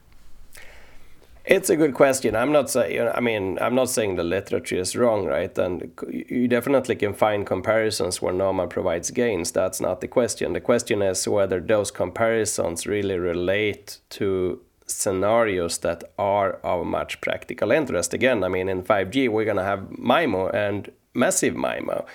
It's 1.47 1.69
a 1.69 1.75
good 1.75 1.93
question. 1.93 2.35
I'm 2.35 2.51
not 2.51 2.71
saying. 2.71 3.07
I 3.13 3.19
mean, 3.19 3.59
I'm 3.61 3.75
not 3.75 3.89
saying 3.89 4.15
the 4.15 4.23
literature 4.23 4.77
is 4.77 4.95
wrong, 4.95 5.25
right? 5.25 5.55
And 5.59 5.91
you 6.11 6.47
definitely 6.47 6.95
can 6.95 7.13
find 7.13 7.45
comparisons 7.45 8.19
where 8.19 8.33
NOMA 8.33 8.67
provides 8.67 9.11
gains. 9.11 9.51
That's 9.51 9.79
not 9.79 10.01
the 10.01 10.07
question. 10.07 10.53
The 10.53 10.61
question 10.61 11.03
is 11.03 11.27
whether 11.27 11.59
those 11.59 11.91
comparisons 11.91 12.87
really 12.87 13.19
relate 13.19 13.99
to 14.11 14.59
scenarios 14.87 15.77
that 15.79 16.03
are 16.17 16.53
of 16.63 16.85
much 16.87 17.21
practical 17.21 17.71
interest. 17.71 18.13
Again, 18.13 18.43
I 18.43 18.47
mean, 18.47 18.67
in 18.67 18.81
5G, 18.81 19.29
we're 19.29 19.45
to 19.57 19.63
have 19.63 19.81
MIMO 19.99 20.51
and 20.53 20.91
massive 21.13 21.53
MIMO. 21.53 22.05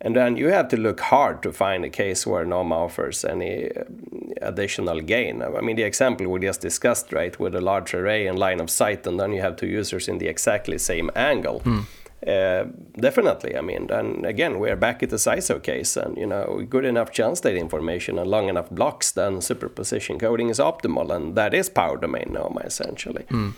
And 0.00 0.14
then 0.14 0.36
you 0.36 0.48
have 0.48 0.68
to 0.68 0.76
look 0.76 1.00
hard 1.00 1.42
to 1.42 1.52
find 1.52 1.84
a 1.84 1.88
case 1.88 2.26
where 2.26 2.44
NOMA 2.44 2.74
offers 2.74 3.24
any 3.24 3.70
uh, 3.70 3.84
additional 4.42 5.00
gain. 5.00 5.42
I 5.42 5.60
mean, 5.62 5.76
the 5.76 5.84
example 5.84 6.28
we 6.28 6.40
just 6.40 6.60
discussed, 6.60 7.12
right, 7.12 7.38
with 7.40 7.54
a 7.54 7.62
large 7.62 7.94
array 7.94 8.26
and 8.26 8.38
line 8.38 8.60
of 8.60 8.68
sight, 8.68 9.06
and 9.06 9.18
then 9.18 9.32
you 9.32 9.40
have 9.40 9.56
two 9.56 9.66
users 9.66 10.06
in 10.06 10.18
the 10.18 10.28
exactly 10.28 10.76
same 10.78 11.10
angle. 11.16 11.60
Mm. 11.60 11.86
Uh, 12.26 12.64
definitely, 12.98 13.56
I 13.56 13.60
mean, 13.60 13.86
then 13.86 14.24
again, 14.24 14.58
we're 14.58 14.76
back 14.76 15.02
at 15.02 15.10
the 15.10 15.16
SISO 15.16 15.62
case, 15.62 15.96
and 15.96 16.16
you 16.18 16.26
know, 16.26 16.66
good 16.68 16.84
enough 16.84 17.10
channel 17.10 17.36
state 17.36 17.56
information 17.56 18.18
and 18.18 18.28
long 18.28 18.48
enough 18.48 18.68
blocks, 18.70 19.12
then 19.12 19.40
superposition 19.40 20.18
coding 20.18 20.50
is 20.50 20.58
optimal, 20.58 21.14
and 21.14 21.36
that 21.36 21.54
is 21.54 21.68
power 21.70 21.96
domain 21.96 22.30
NOMA 22.32 22.60
essentially. 22.64 23.24
Mm 23.30 23.54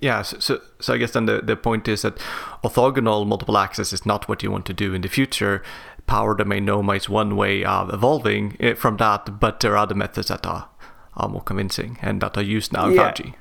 yeah, 0.00 0.22
so, 0.22 0.38
so, 0.38 0.60
so 0.80 0.94
I 0.94 0.98
guess 0.98 1.12
then 1.12 1.26
the, 1.26 1.40
the 1.40 1.56
point 1.56 1.88
is 1.88 2.02
that 2.02 2.16
orthogonal 2.62 3.26
multiple 3.26 3.58
access 3.58 3.92
is 3.92 4.06
not 4.06 4.28
what 4.28 4.42
you 4.42 4.50
want 4.50 4.66
to 4.66 4.72
do 4.74 4.94
in 4.94 5.02
the 5.02 5.08
future. 5.08 5.62
Power 6.06 6.34
domain 6.36 6.64
NOMA 6.64 6.94
is 6.94 7.08
one 7.08 7.36
way 7.36 7.64
of 7.64 7.92
evolving 7.92 8.56
eh, 8.60 8.74
from 8.74 8.96
that, 8.98 9.40
but 9.40 9.60
there 9.60 9.72
are 9.72 9.78
other 9.78 9.94
methods 9.94 10.28
that 10.28 10.46
are, 10.46 10.68
are 11.16 11.28
more 11.28 11.42
convincing 11.42 11.98
and 12.00 12.20
that 12.20 12.36
are 12.36 12.42
used 12.42 12.72
now 12.72 12.88
in 12.88 12.94
yeah. 12.94 13.12
5G. 13.12 13.34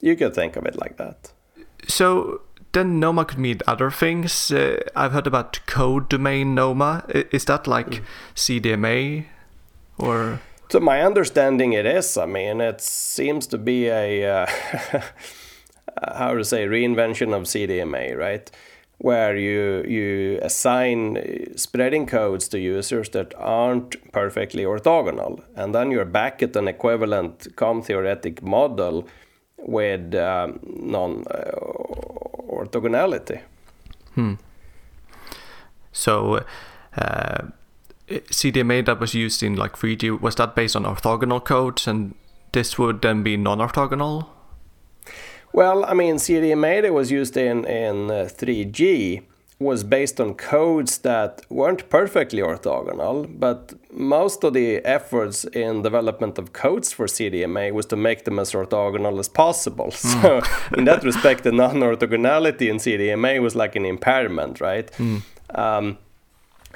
You 0.00 0.16
could 0.16 0.34
think 0.34 0.56
of 0.56 0.64
it 0.66 0.76
like 0.78 0.96
that. 0.96 1.32
So 1.86 2.42
then 2.72 3.00
NOMA 3.00 3.24
could 3.24 3.38
mean 3.38 3.60
other 3.66 3.90
things. 3.90 4.50
Uh, 4.50 4.82
I've 4.94 5.12
heard 5.12 5.26
about 5.26 5.60
code 5.66 6.08
domain 6.08 6.54
NOMA. 6.54 7.04
Is 7.32 7.44
that 7.46 7.66
like 7.66 7.88
mm. 7.88 8.04
CDMA 8.34 9.26
or? 9.98 10.40
To 10.70 10.80
my 10.80 11.02
understanding, 11.02 11.72
it 11.72 11.86
is. 11.86 12.16
I 12.16 12.26
mean, 12.26 12.60
it 12.60 12.80
seems 12.80 13.46
to 13.48 13.58
be 13.58 13.88
a. 13.88 14.42
Uh, 14.42 14.46
how 16.02 16.34
to 16.34 16.44
say 16.44 16.66
reinvention 16.66 17.34
of 17.34 17.44
CDMA, 17.44 18.16
right? 18.16 18.50
Where 18.98 19.36
you 19.36 19.84
you 19.86 20.38
assign 20.42 21.56
spreading 21.56 22.06
codes 22.06 22.48
to 22.48 22.58
users 22.58 23.10
that 23.10 23.34
aren't 23.36 24.12
perfectly 24.12 24.64
orthogonal, 24.64 25.42
and 25.54 25.74
then 25.74 25.90
you're 25.90 26.06
back 26.06 26.42
at 26.42 26.56
an 26.56 26.66
equivalent 26.68 27.54
COM 27.56 27.82
theoretic 27.82 28.42
model 28.42 29.06
with 29.58 30.14
um, 30.14 30.60
non 30.64 31.24
uh, 31.30 31.50
orthogonality. 32.48 33.40
Hmm. 34.14 34.34
So. 35.92 36.44
Uh, 36.96 37.48
CDMA 38.08 38.86
that 38.86 39.00
was 39.00 39.14
used 39.14 39.42
in 39.42 39.56
like 39.56 39.76
3G 39.76 40.20
was 40.20 40.36
that 40.36 40.54
based 40.54 40.76
on 40.76 40.84
orthogonal 40.84 41.44
codes, 41.44 41.88
and 41.88 42.14
this 42.52 42.78
would 42.78 43.02
then 43.02 43.22
be 43.22 43.36
non-orthogonal? 43.36 44.28
Well, 45.56 45.86
I 45.86 45.94
mean, 45.94 46.16
CDMA 46.16 46.82
that 46.82 46.92
was 46.92 47.10
used 47.10 47.34
in, 47.34 47.64
in 47.64 48.10
uh, 48.10 48.28
3G 48.28 49.22
was 49.58 49.84
based 49.84 50.20
on 50.20 50.34
codes 50.34 50.98
that 50.98 51.46
weren't 51.48 51.88
perfectly 51.88 52.42
orthogonal, 52.42 53.26
but 53.40 53.72
most 53.90 54.44
of 54.44 54.52
the 54.52 54.84
efforts 54.84 55.44
in 55.44 55.80
development 55.80 56.36
of 56.36 56.52
codes 56.52 56.92
for 56.92 57.06
CDMA 57.06 57.72
was 57.72 57.86
to 57.86 57.96
make 57.96 58.26
them 58.26 58.38
as 58.38 58.52
orthogonal 58.52 59.18
as 59.18 59.30
possible. 59.30 59.86
Mm. 59.86 60.22
So, 60.22 60.76
in 60.76 60.84
that 60.84 61.02
respect, 61.02 61.42
the 61.44 61.52
non-orthogonality 61.52 62.68
in 62.68 62.76
CDMA 62.76 63.40
was 63.40 63.56
like 63.56 63.76
an 63.76 63.86
impairment, 63.86 64.60
right? 64.60 64.92
Mm. 64.98 65.22
Um, 65.54 65.96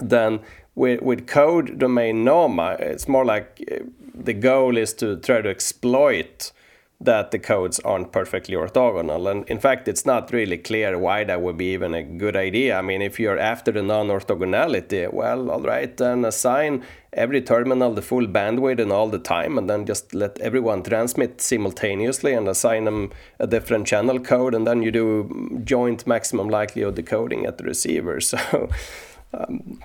then 0.01 0.41
with, 0.75 1.03
with 1.03 1.27
code 1.27 1.79
domain 1.79 2.25
NOMA, 2.25 2.77
it's 2.81 3.07
more 3.07 3.27
like 3.27 3.63
uh, 3.71 3.85
the 4.15 4.33
goal 4.33 4.79
is 4.79 4.95
to 4.95 5.17
try 5.17 5.43
to 5.43 5.51
exploit 5.51 6.53
that 7.03 7.31
the 7.31 7.39
codes 7.39 7.81
aren't 7.81 8.13
perfectly 8.13 8.55
orthogonal. 8.55 9.31
And 9.31 9.49
in 9.49 9.59
fact, 9.59 9.89
it's 9.89 10.05
not 10.05 10.33
really 10.33 10.59
clear 10.59 10.99
why 10.99 11.25
that 11.25 11.41
would 11.41 11.57
be 11.57 11.73
even 11.73 11.95
a 11.95 12.03
good 12.03 12.37
idea. 12.37 12.79
I 12.79 12.83
mean, 12.83 13.01
if 13.01 13.19
you're 13.19 13.39
after 13.39 13.73
the 13.73 13.83
non 13.83 14.09
orthogonality, 14.09 15.11
well, 15.13 15.51
all 15.51 15.63
right, 15.63 15.97
then 15.97 16.27
assign 16.27 16.85
every 17.15 17.41
terminal 17.41 17.95
the 17.95 18.03
full 18.03 18.27
bandwidth 18.27 18.81
and 18.81 18.93
all 18.93 19.09
the 19.09 19.19
time, 19.19 19.57
and 19.57 19.69
then 19.69 19.87
just 19.87 20.15
let 20.15 20.39
everyone 20.41 20.83
transmit 20.83 21.41
simultaneously 21.41 22.35
and 22.35 22.47
assign 22.47 22.85
them 22.85 23.11
a 23.39 23.47
different 23.47 23.87
channel 23.87 24.21
code, 24.21 24.55
and 24.55 24.67
then 24.67 24.83
you 24.83 24.91
do 24.91 25.61
joint 25.65 26.07
maximum 26.07 26.49
likelihood 26.49 26.97
decoding 26.97 27.47
at 27.47 27.57
the 27.59 27.65
receiver. 27.65 28.21
So, 28.31 28.69
um, 29.33 29.81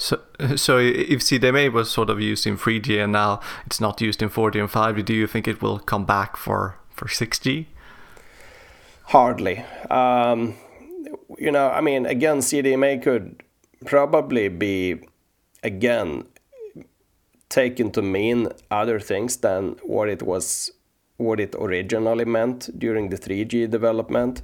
so, 0.00 0.18
so 0.56 0.78
if 0.78 1.20
CDMA 1.20 1.70
was 1.72 1.90
sort 1.90 2.10
of 2.10 2.20
used 2.20 2.46
in 2.46 2.56
3G 2.56 3.02
and 3.02 3.12
now 3.12 3.40
it's 3.66 3.80
not 3.80 4.00
used 4.00 4.22
in 4.22 4.30
4G 4.30 4.58
and 4.60 4.68
5G, 4.68 5.04
do 5.04 5.14
you 5.14 5.26
think 5.26 5.46
it 5.46 5.62
will 5.62 5.78
come 5.78 6.04
back 6.04 6.36
for, 6.36 6.78
for 6.90 7.06
6G? 7.06 7.66
Hardly. 9.04 9.64
Um, 9.90 10.56
you 11.38 11.52
know, 11.52 11.68
I 11.68 11.80
mean, 11.80 12.06
again, 12.06 12.38
CDMA 12.38 13.02
could 13.02 13.42
probably 13.84 14.48
be, 14.48 15.00
again, 15.62 16.24
taken 17.48 17.90
to 17.90 18.02
mean 18.02 18.48
other 18.70 19.00
things 19.00 19.36
than 19.38 19.76
what 19.82 20.08
it 20.08 20.22
was, 20.22 20.70
what 21.16 21.40
it 21.40 21.54
originally 21.58 22.24
meant 22.24 22.70
during 22.78 23.10
the 23.10 23.18
3G 23.18 23.68
development. 23.68 24.40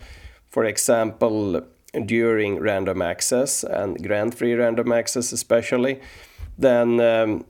For 0.51 0.65
example, 0.65 1.63
during 2.05 2.59
random 2.59 3.03
access 3.03 3.65
and 3.65 4.03
grant 4.03 4.35
free 4.35 4.55
random 4.55 4.93
access, 4.93 5.33
especially, 5.33 6.01
then 6.59 7.01
um, 7.01 7.45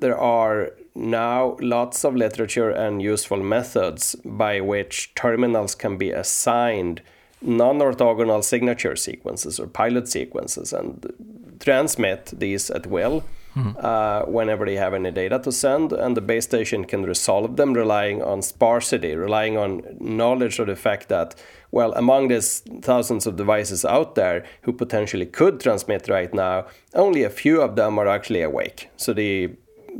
there 0.00 0.18
are 0.18 0.72
now 0.94 1.56
lots 1.60 2.04
of 2.04 2.14
literature 2.14 2.70
and 2.70 3.00
useful 3.00 3.42
methods 3.42 4.14
by 4.24 4.60
which 4.60 5.14
terminals 5.14 5.74
can 5.74 5.96
be 5.96 6.10
assigned 6.10 7.00
non 7.40 7.78
orthogonal 7.78 8.42
signature 8.42 8.96
sequences 8.96 9.58
or 9.58 9.66
pilot 9.66 10.08
sequences 10.08 10.72
and 10.72 11.56
transmit 11.60 12.26
these 12.26 12.70
at 12.70 12.86
will. 12.86 13.24
Mm-hmm. 13.56 13.78
Uh, 13.78 14.22
whenever 14.22 14.64
they 14.64 14.76
have 14.76 14.94
any 14.94 15.10
data 15.10 15.38
to 15.40 15.52
send, 15.52 15.92
and 15.92 16.16
the 16.16 16.22
base 16.22 16.44
station 16.44 16.86
can 16.86 17.02
resolve 17.04 17.56
them 17.56 17.74
relying 17.74 18.22
on 18.22 18.40
sparsity, 18.40 19.14
relying 19.14 19.58
on 19.58 19.82
knowledge 20.00 20.58
of 20.58 20.68
the 20.68 20.76
fact 20.76 21.08
that 21.08 21.34
well, 21.70 21.92
among 21.94 22.28
these 22.28 22.60
thousands 22.82 23.26
of 23.26 23.36
devices 23.36 23.84
out 23.84 24.14
there 24.14 24.44
who 24.62 24.72
potentially 24.72 25.24
could 25.24 25.58
transmit 25.58 26.06
right 26.06 26.32
now, 26.32 26.66
only 26.94 27.22
a 27.22 27.30
few 27.30 27.62
of 27.62 27.76
them 27.76 27.98
are 27.98 28.06
actually 28.06 28.42
awake. 28.42 28.90
So 28.96 29.12
the 29.12 29.50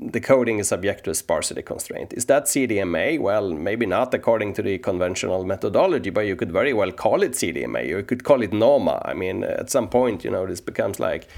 the 0.00 0.20
coding 0.20 0.58
is 0.58 0.68
subject 0.68 1.04
to 1.04 1.10
a 1.10 1.14
sparsity 1.14 1.62
constraint. 1.62 2.14
Is 2.14 2.24
that 2.26 2.44
CDMA? 2.44 3.20
Well, 3.20 3.52
maybe 3.52 3.84
not 3.84 4.14
according 4.14 4.54
to 4.54 4.62
the 4.62 4.78
conventional 4.78 5.44
methodology, 5.44 6.10
but 6.10 6.22
you 6.22 6.34
could 6.36 6.50
very 6.50 6.72
well 6.72 6.92
call 6.92 7.22
it 7.22 7.32
CDMA. 7.32 7.86
You 7.86 8.02
could 8.02 8.24
call 8.24 8.42
it 8.42 8.52
NOMA. 8.52 9.02
I 9.04 9.14
mean, 9.14 9.44
at 9.44 9.70
some 9.70 9.88
point, 9.88 10.24
you 10.24 10.30
know, 10.30 10.46
this 10.46 10.60
becomes 10.60 10.98
like 10.98 11.28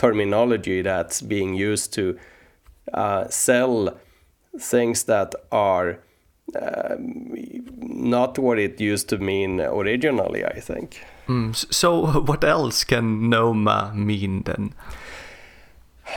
terminology 0.00 0.80
that's 0.82 1.20
being 1.20 1.54
used 1.54 1.92
to 1.92 2.18
uh, 2.94 3.28
sell 3.28 3.98
things 4.58 5.04
that 5.04 5.34
are 5.52 5.98
um, 6.60 7.34
not 7.78 8.38
what 8.38 8.58
it 8.58 8.80
used 8.80 9.08
to 9.10 9.18
mean 9.18 9.60
originally, 9.60 10.44
I 10.44 10.58
think. 10.60 11.04
Mm, 11.28 11.54
so, 11.54 12.20
what 12.28 12.42
else 12.44 12.82
can 12.84 13.28
NOMA 13.28 13.92
mean 13.94 14.42
then? 14.44 14.74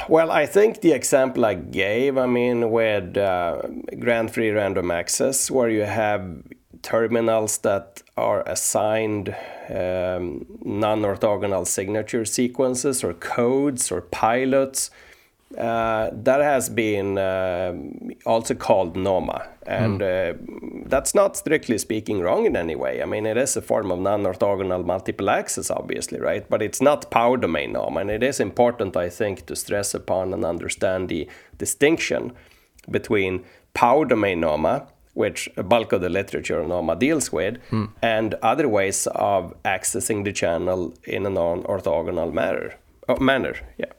Well, 0.09 0.31
I 0.31 0.47
think 0.47 0.81
the 0.81 0.93
example 0.93 1.45
I 1.45 1.53
gave, 1.53 2.17
I 2.17 2.25
mean, 2.25 2.71
with 2.71 3.17
uh, 3.17 3.61
grant 3.99 4.31
free 4.33 4.49
random 4.49 4.89
access, 4.91 5.51
where 5.51 5.69
you 5.69 5.83
have 5.83 6.43
terminals 6.83 7.57
that 7.59 8.03
are 8.15 8.41
assigned 8.41 9.29
um, 9.69 10.45
non 10.63 11.01
orthogonal 11.01 11.65
signature 11.65 12.25
sequences 12.25 13.03
or 13.03 13.13
codes 13.13 13.91
or 13.91 14.01
pilots 14.01 14.91
uh, 15.57 16.09
that 16.11 16.41
has 16.41 16.67
been 16.67 17.17
uh, 17.17 17.75
also 18.25 18.55
called 18.55 18.95
NOMA, 18.95 19.47
and 19.67 20.01
uh, 20.01 20.33
that's 20.87 21.13
not 21.13 21.37
strictly 21.37 21.77
speaking 21.77 22.21
wrong 22.21 22.47
in 22.47 22.55
any 22.55 22.75
way. 22.75 23.03
I 23.03 23.05
mean, 23.05 23.27
it 23.27 23.37
is 23.37 23.55
a 23.55 23.61
form 23.61 23.91
of 23.91 23.99
non-orthogonal 23.99 24.83
multiple 24.83 25.29
access, 25.29 25.69
obviously, 25.69 26.19
right? 26.19 26.49
But 26.49 26.63
it's 26.63 26.81
not 26.81 27.11
power 27.11 27.37
domain 27.37 27.73
NOMA, 27.73 28.01
and 28.01 28.09
it 28.09 28.23
is 28.23 28.39
important, 28.39 28.97
I 28.97 29.09
think, 29.09 29.45
to 29.45 29.55
stress 29.55 29.93
upon 29.93 30.33
and 30.33 30.43
understand 30.43 31.09
the 31.09 31.29
distinction 31.59 32.33
between 32.89 33.43
power 33.75 34.05
domain 34.05 34.39
NOMA, 34.39 34.87
which 35.13 35.49
a 35.57 35.63
bulk 35.63 35.93
of 35.93 36.01
the 36.01 36.09
literature 36.09 36.61
on 36.61 36.69
NOMA 36.69 36.95
deals 36.95 37.31
with, 37.31 37.57
and 38.01 38.33
other 38.35 38.67
ways 38.67 39.07
of 39.07 39.53
accessing 39.63 40.23
the 40.23 40.33
channel 40.33 40.93
in 41.03 41.25
a 41.25 41.29
non-orthogonal 41.29 42.33
manner. 42.33 42.75
Oh, 43.07 43.17
manner, 43.17 43.55
yeah. 43.77 43.91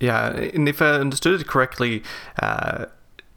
Yeah, 0.00 0.30
and 0.30 0.68
if 0.68 0.80
I 0.80 0.92
understood 0.92 1.40
it 1.40 1.46
correctly, 1.46 2.02
uh, 2.42 2.86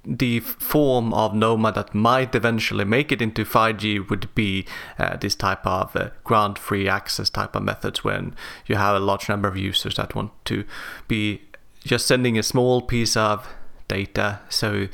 the 0.06 0.40
form 0.42 1.14
of 1.14 1.34
NOMA 1.34 1.72
that 1.74 1.96
might 1.96 2.36
eventually 2.36 2.84
make 2.84 3.12
it 3.12 3.22
into 3.22 3.46
5G 3.46 4.10
would 4.10 4.34
be 4.36 4.66
uh, 5.00 5.16
this 5.18 5.36
type 5.36 5.66
of 5.66 5.96
uh, 5.96 6.10
grant 6.24 6.60
free 6.60 6.90
access 6.90 7.30
type 7.30 7.56
of 7.56 7.64
methods 7.64 8.04
when 8.04 8.36
you 8.66 8.76
have 8.76 8.96
a 8.96 9.00
large 9.00 9.30
number 9.30 9.48
of 9.48 9.56
users 9.56 9.96
that 9.96 10.14
want 10.14 10.32
to 10.46 10.66
be 11.08 11.42
just 11.86 12.06
sending 12.06 12.38
a 12.38 12.44
small 12.44 12.82
piece 12.82 13.16
of 13.16 13.48
data 13.88 14.40
so 14.50 14.88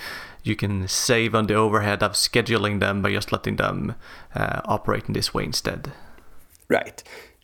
you 0.50 0.56
can 0.56 0.88
save 0.88 1.36
on 1.36 1.48
the 1.48 1.54
overhead 1.54 2.04
of 2.04 2.14
scheduling 2.14 2.80
them 2.80 3.02
by 3.02 3.12
just 3.12 3.32
letting 3.32 3.56
them 3.56 3.96
uh, 4.36 4.62
operate 4.66 5.06
in 5.08 5.14
this 5.14 5.34
way 5.34 5.44
instead. 5.44 5.92
Right, 6.68 7.02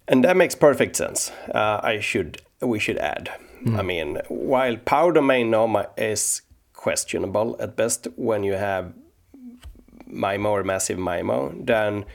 and 0.07 0.23
that 0.23 0.35
makes 0.35 0.55
perfect 0.55 0.95
sense. 0.95 1.31
Uh, 1.53 1.79
I 1.81 1.99
should 1.99 2.41
we 2.61 2.79
should 2.79 2.97
add. 2.97 3.29
I 3.73 3.81
mean, 3.81 4.21
while 4.27 4.77
power 4.77 5.11
domain 5.11 5.49
NOMA 5.49 5.87
is 5.97 6.43
questionable 6.73 7.55
at 7.59 7.75
best 7.75 8.07
when 8.15 8.43
you 8.43 8.53
have 8.53 8.93
MIMO 10.07 10.49
or 10.49 10.63
massive 10.63 10.99
MIMO, 10.99 11.65
then 11.65 12.05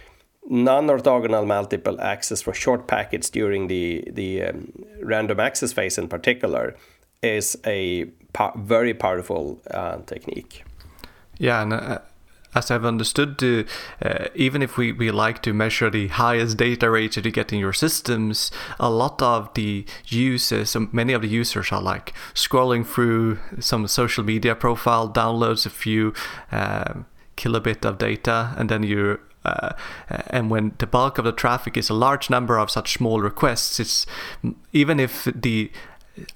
non-orthogonal 0.48 1.46
multiple 1.46 2.00
access 2.00 2.42
for 2.42 2.54
short 2.54 2.86
packets 2.86 3.30
during 3.30 3.66
the 3.66 4.04
the 4.12 4.42
um, 4.44 4.72
random 5.02 5.40
access 5.40 5.72
phase 5.72 5.98
in 5.98 6.08
particular 6.08 6.76
is 7.22 7.58
a 7.66 8.04
po- 8.32 8.52
very 8.56 8.94
powerful 8.94 9.60
uh, 9.72 9.98
technique. 10.06 10.64
Yeah, 11.40 11.62
and 11.62 11.72
uh, 11.72 11.98
as 12.54 12.70
I've 12.70 12.84
understood, 12.84 13.42
uh, 13.42 13.64
uh, 14.06 14.26
even 14.34 14.60
if 14.60 14.76
we, 14.76 14.92
we 14.92 15.10
like 15.10 15.40
to 15.42 15.54
measure 15.54 15.88
the 15.88 16.08
highest 16.08 16.58
data 16.58 16.90
rates 16.90 17.14
that 17.14 17.24
you 17.24 17.30
get 17.30 17.50
in 17.50 17.58
your 17.58 17.72
systems, 17.72 18.50
a 18.78 18.90
lot 18.90 19.22
of 19.22 19.52
the 19.54 19.86
users, 20.06 20.76
um, 20.76 20.90
many 20.92 21.14
of 21.14 21.22
the 21.22 21.28
users 21.28 21.72
are 21.72 21.80
like 21.80 22.12
scrolling 22.34 22.86
through 22.86 23.38
some 23.58 23.86
social 23.86 24.22
media 24.22 24.54
profile, 24.54 25.08
downloads 25.08 25.64
a 25.64 25.70
few 25.70 26.12
uh, 26.52 26.92
kilobit 27.38 27.86
of 27.86 27.96
data, 27.96 28.54
and 28.58 28.68
then 28.68 28.82
you 28.82 29.18
uh, 29.42 29.72
and 30.26 30.50
when 30.50 30.74
the 30.76 30.86
bulk 30.86 31.16
of 31.16 31.24
the 31.24 31.32
traffic 31.32 31.78
is 31.78 31.88
a 31.88 31.94
large 31.94 32.28
number 32.28 32.58
of 32.58 32.70
such 32.70 32.92
small 32.92 33.22
requests, 33.22 33.80
it's 33.80 34.04
even 34.74 35.00
if 35.00 35.24
the 35.34 35.72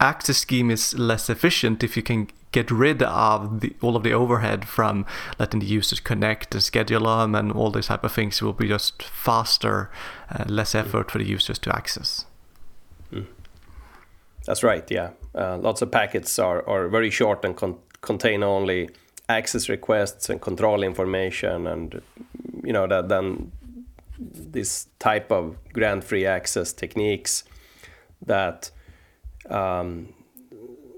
access 0.01 0.39
scheme 0.39 0.71
is 0.71 0.99
less 0.99 1.29
efficient, 1.29 1.83
if 1.83 1.97
you 1.97 2.03
can 2.03 2.29
get 2.53 2.71
rid 2.71 3.03
of 3.03 3.61
the, 3.61 3.75
all 3.81 3.97
of 3.97 4.05
the 4.05 4.13
overhead 4.13 4.65
from 4.67 5.05
letting 5.39 5.61
the 5.61 5.67
users 5.67 5.99
connect 5.99 6.55
and 6.55 6.63
schedule 6.63 7.03
them 7.03 7.35
and 7.35 7.51
all 7.51 7.71
these 7.71 7.87
type 7.87 8.05
of 8.05 8.13
things, 8.13 8.41
it 8.41 8.45
will 8.45 8.53
be 8.53 8.69
just 8.69 9.03
faster, 9.03 9.91
uh, 10.31 10.45
less 10.47 10.75
effort 10.75 11.11
for 11.11 11.19
the 11.19 11.27
users 11.27 11.59
to 11.59 11.75
access. 11.75 12.27
Mm. 13.13 13.27
That's 14.47 14.63
right. 14.63 14.89
Yeah, 14.91 15.11
uh, 15.35 15.59
lots 15.59 15.83
of 15.83 15.91
packets 15.91 16.39
are, 16.39 16.67
are 16.69 16.89
very 16.89 17.11
short 17.11 17.45
and 17.45 17.57
con- 17.57 17.79
contain 18.03 18.43
only 18.43 18.91
access 19.29 19.69
requests 19.69 20.29
and 20.29 20.41
control 20.41 20.83
information, 20.83 21.67
and 21.67 22.01
you 22.63 22.73
know 22.73 22.87
that 22.87 23.09
then 23.09 23.51
this 24.19 24.87
type 24.99 25.33
of 25.33 25.57
grant 25.73 26.05
free 26.05 26.27
access 26.27 26.73
techniques 26.73 27.43
that 28.25 28.71
um, 29.51 30.15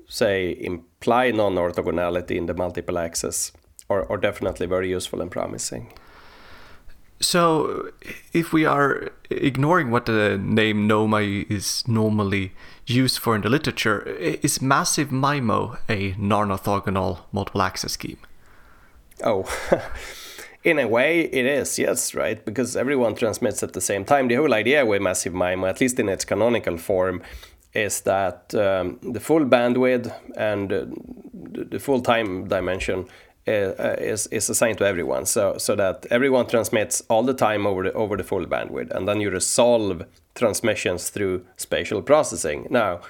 say 0.09 0.57
imply 0.61 1.31
non-orthogonality 1.31 2.37
in 2.37 2.47
the 2.47 2.55
multiple 2.55 2.99
access 2.99 3.53
are, 3.89 4.11
are 4.11 4.17
definitely 4.17 4.67
very 4.67 4.89
useful 4.89 5.21
and 5.21 5.31
promising. 5.31 5.93
So, 7.19 7.93
if 8.35 8.53
we 8.53 8.67
are 8.67 9.09
ignoring 9.31 9.91
what 9.91 10.05
the 10.05 10.37
name 10.37 10.87
NOMA 10.87 11.21
is 11.49 11.83
normally 11.89 12.53
used 12.87 13.19
for 13.19 13.35
in 13.35 13.41
the 13.41 13.49
literature, 13.49 14.03
is 14.03 14.61
massive 14.61 15.09
MIMO 15.09 15.79
a 15.89 16.15
non-orthogonal 16.19 17.21
multiple 17.33 17.63
access 17.63 17.93
scheme? 17.93 18.19
Oh, 19.25 19.49
in 20.65 20.79
a 20.79 20.87
way, 20.87 21.23
it 21.23 21.47
is, 21.47 21.79
yes, 21.79 22.15
right? 22.15 22.45
Because 22.45 22.77
everyone 22.77 23.15
transmits 23.15 23.63
at 23.63 23.73
the 23.73 23.81
same 23.81 24.05
time. 24.05 24.29
The 24.29 24.35
whole 24.35 24.53
idea 24.53 24.85
with 24.85 25.01
massive 25.01 25.33
MIMO, 25.33 25.71
at 25.71 25.81
least 25.81 25.99
in 25.99 26.11
its 26.11 26.27
canonical 26.27 26.77
form, 26.77 27.23
is 27.77 28.01
that 28.01 28.55
um, 28.55 28.99
the 29.03 29.21
full 29.21 29.45
bandwidth 29.45 30.13
and 30.37 30.73
uh, 30.73 30.87
the 31.71 31.79
full 31.79 32.01
time 32.01 32.49
dimension 32.49 33.07
uh, 33.49 33.97
is 33.99 34.27
is 34.29 34.51
assigned 34.51 34.79
to 34.79 34.85
everyone, 34.85 35.27
so 35.27 35.59
so 35.59 35.77
that 35.77 36.07
everyone 36.11 36.47
transmits 36.47 37.03
all 37.09 37.23
the 37.23 37.35
time 37.35 37.67
over 37.67 37.85
the 37.85 37.93
over 37.93 38.17
the 38.17 38.25
full 38.25 38.47
bandwidth, 38.47 38.91
and 38.91 39.07
then 39.07 39.21
you 39.21 39.31
resolve 39.31 40.03
transmissions 40.35 41.11
through 41.11 41.45
spatial 41.57 42.03
processing. 42.03 42.67
Now, 42.71 43.01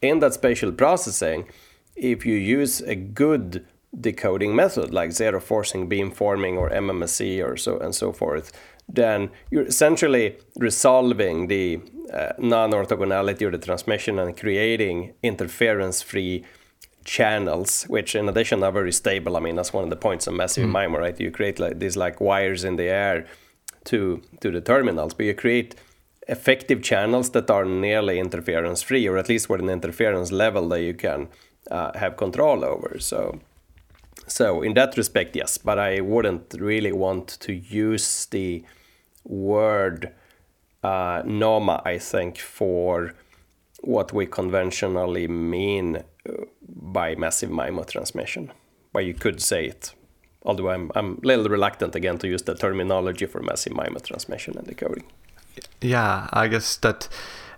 in 0.00 0.20
that 0.20 0.34
spatial 0.34 0.72
processing, 0.72 1.48
if 1.96 2.24
you 2.24 2.36
use 2.36 2.80
a 2.80 2.94
good 2.94 3.66
decoding 4.00 4.56
method 4.56 4.94
like 4.94 5.12
zero 5.12 5.40
forcing, 5.40 5.88
beamforming, 5.88 6.56
or 6.56 6.70
MMSE, 6.70 7.44
or 7.44 7.56
so 7.56 7.78
and 7.78 7.94
so 7.94 8.12
forth, 8.12 8.52
then 8.88 9.30
you're 9.50 9.66
essentially 9.66 10.36
resolving 10.56 11.48
the 11.48 11.80
uh, 12.12 12.32
non-orthogonality 12.38 13.46
of 13.46 13.52
the 13.52 13.58
transmission 13.58 14.18
and 14.18 14.36
creating 14.36 15.14
interference-free 15.22 16.44
channels, 17.04 17.84
which 17.84 18.14
in 18.14 18.28
addition 18.28 18.62
are 18.62 18.72
very 18.72 18.92
stable. 18.92 19.36
I 19.36 19.40
mean, 19.40 19.56
that's 19.56 19.72
one 19.72 19.84
of 19.84 19.90
the 19.90 19.96
points 19.96 20.26
of 20.26 20.34
massive 20.34 20.68
mm. 20.68 20.72
MIMO, 20.72 20.98
right? 20.98 21.18
You 21.18 21.30
create 21.30 21.58
like 21.58 21.78
these 21.78 21.96
like 21.96 22.20
wires 22.20 22.64
in 22.64 22.76
the 22.76 22.88
air 22.88 23.26
to 23.84 24.22
to 24.40 24.50
the 24.50 24.60
terminals, 24.60 25.14
but 25.14 25.26
you 25.26 25.34
create 25.34 25.74
effective 26.28 26.82
channels 26.82 27.30
that 27.30 27.50
are 27.50 27.64
nearly 27.64 28.18
interference-free, 28.18 29.08
or 29.08 29.18
at 29.18 29.28
least 29.28 29.48
with 29.48 29.60
an 29.60 29.68
interference 29.68 30.30
level 30.30 30.68
that 30.68 30.82
you 30.82 30.94
can 30.94 31.28
uh, 31.70 31.96
have 31.98 32.16
control 32.16 32.64
over. 32.64 32.98
So. 33.00 33.40
So 34.26 34.62
in 34.62 34.74
that 34.74 34.96
respect, 34.96 35.36
yes, 35.36 35.58
but 35.58 35.78
I 35.78 36.00
wouldn't 36.00 36.54
really 36.58 36.92
want 36.92 37.28
to 37.40 37.52
use 37.52 38.26
the 38.26 38.64
word 39.24 40.12
uh, 40.82 41.22
NOMA, 41.24 41.82
I 41.84 41.98
think, 41.98 42.38
for 42.38 43.14
what 43.80 44.12
we 44.12 44.26
conventionally 44.26 45.26
mean 45.28 45.96
uh, 46.28 46.32
by 46.60 47.14
massive 47.16 47.50
MIMO 47.50 47.86
transmission. 47.86 48.52
But 48.92 49.04
you 49.04 49.14
could 49.14 49.40
say 49.42 49.66
it, 49.66 49.92
although 50.44 50.70
I'm, 50.70 50.90
I'm 50.94 51.20
a 51.22 51.26
little 51.26 51.48
reluctant 51.48 51.94
again 51.94 52.18
to 52.18 52.28
use 52.28 52.42
the 52.42 52.54
terminology 52.54 53.26
for 53.26 53.42
massive 53.42 53.72
MIMO 53.72 54.02
transmission 54.02 54.56
and 54.56 54.66
decoding. 54.66 55.04
Yeah, 55.80 56.28
I 56.32 56.48
guess 56.48 56.76
that 56.78 57.08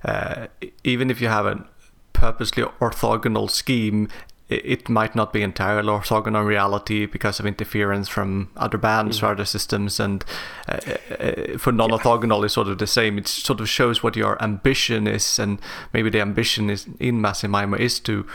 uh, 0.05 0.47
even 0.83 1.11
if 1.11 1.21
you 1.21 1.29
have 1.29 1.47
a 1.47 1.67
purposely 2.13 2.63
orthogonal 2.81 3.51
scheme, 3.51 4.09
it 4.49 4.89
might 4.89 5.15
not 5.15 5.33
be 5.33 5.43
entirely 5.43 5.89
orthogonal 5.89 6.45
reality 6.45 7.07
because 7.07 7.41
of 7.41 7.47
interference 7.47 8.09
from 8.09 8.51
other 8.57 8.77
bands 8.77 9.21
mm. 9.21 9.23
or 9.23 9.33
other 9.33 9.45
systems 9.45 9.99
and 9.99 10.25
uh, 10.69 10.79
uh, 11.19 11.59
for 11.59 11.73
non-orthogonal 11.73 12.41
yeah. 12.41 12.47
is 12.47 12.53
sort 12.53 12.69
of 12.69 12.79
the 12.79 12.87
same 12.87 13.17
it 13.17 13.27
sort 13.27 13.61
of 13.61 13.69
shows 13.69 14.03
what 14.03 14.17
your 14.17 14.43
ambition 14.43 15.07
is 15.07 15.39
and 15.39 15.59
maybe 15.93 16.11
the 16.11 16.21
ambition 16.21 16.69
is 16.69 16.87
in 17.01 17.21
massive 17.21 17.51
MIMO 17.51 17.79
is 17.79 17.99
to 18.01 18.27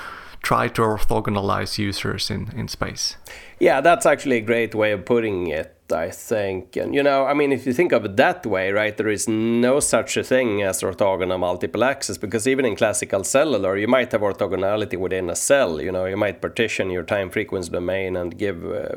try 0.42 0.68
to 0.68 0.82
orthogonalize 0.82 1.78
users 1.78 2.32
in, 2.32 2.52
in 2.56 2.68
space 2.68 3.16
yeah 3.60 3.80
that's 3.80 4.06
actually 4.06 4.38
a 4.38 4.42
great 4.42 4.74
way 4.74 4.92
of 4.92 5.06
putting 5.06 5.48
it 5.48 5.79
I 5.92 6.10
think. 6.12 6.76
And 6.76 6.94
you 6.94 7.04
know, 7.04 7.26
I 7.26 7.34
mean, 7.34 7.52
if 7.52 7.66
you 7.66 7.74
think 7.74 7.92
of 7.92 8.06
it 8.06 8.18
that 8.18 8.46
way, 8.46 8.72
right, 8.72 8.96
there 8.96 9.10
is 9.10 9.28
no 9.28 9.80
such 9.80 10.18
a 10.18 10.24
thing 10.24 10.62
as 10.62 10.82
orthogonal 10.82 11.40
multiple 11.40 11.84
access 11.84 12.18
because 12.18 12.48
even 12.48 12.66
in 12.66 12.76
classical 12.76 13.24
cellular, 13.24 13.78
you 13.78 13.88
might 13.88 14.12
have 14.12 14.22
orthogonality 14.22 14.98
within 14.98 15.30
a 15.30 15.36
cell. 15.36 15.82
You 15.82 15.92
know, 15.92 16.06
you 16.06 16.18
might 16.18 16.42
partition 16.42 16.90
your 16.90 17.04
time 17.04 17.30
frequency 17.30 17.72
domain 17.72 18.16
and 18.16 18.38
give 18.38 18.66
uh, 18.66 18.96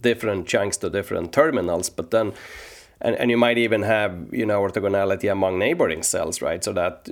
different 0.00 0.46
chunks 0.46 0.76
to 0.78 0.90
different 0.90 1.32
terminals, 1.32 1.90
but 1.90 2.10
then. 2.10 2.32
And, 3.00 3.16
and 3.16 3.30
you 3.30 3.36
might 3.36 3.58
even 3.58 3.82
have 3.82 4.32
you 4.32 4.46
know 4.46 4.62
orthogonality 4.62 5.30
among 5.30 5.58
neighboring 5.58 6.02
cells 6.02 6.40
right 6.40 6.62
so 6.64 6.72
that 6.72 7.06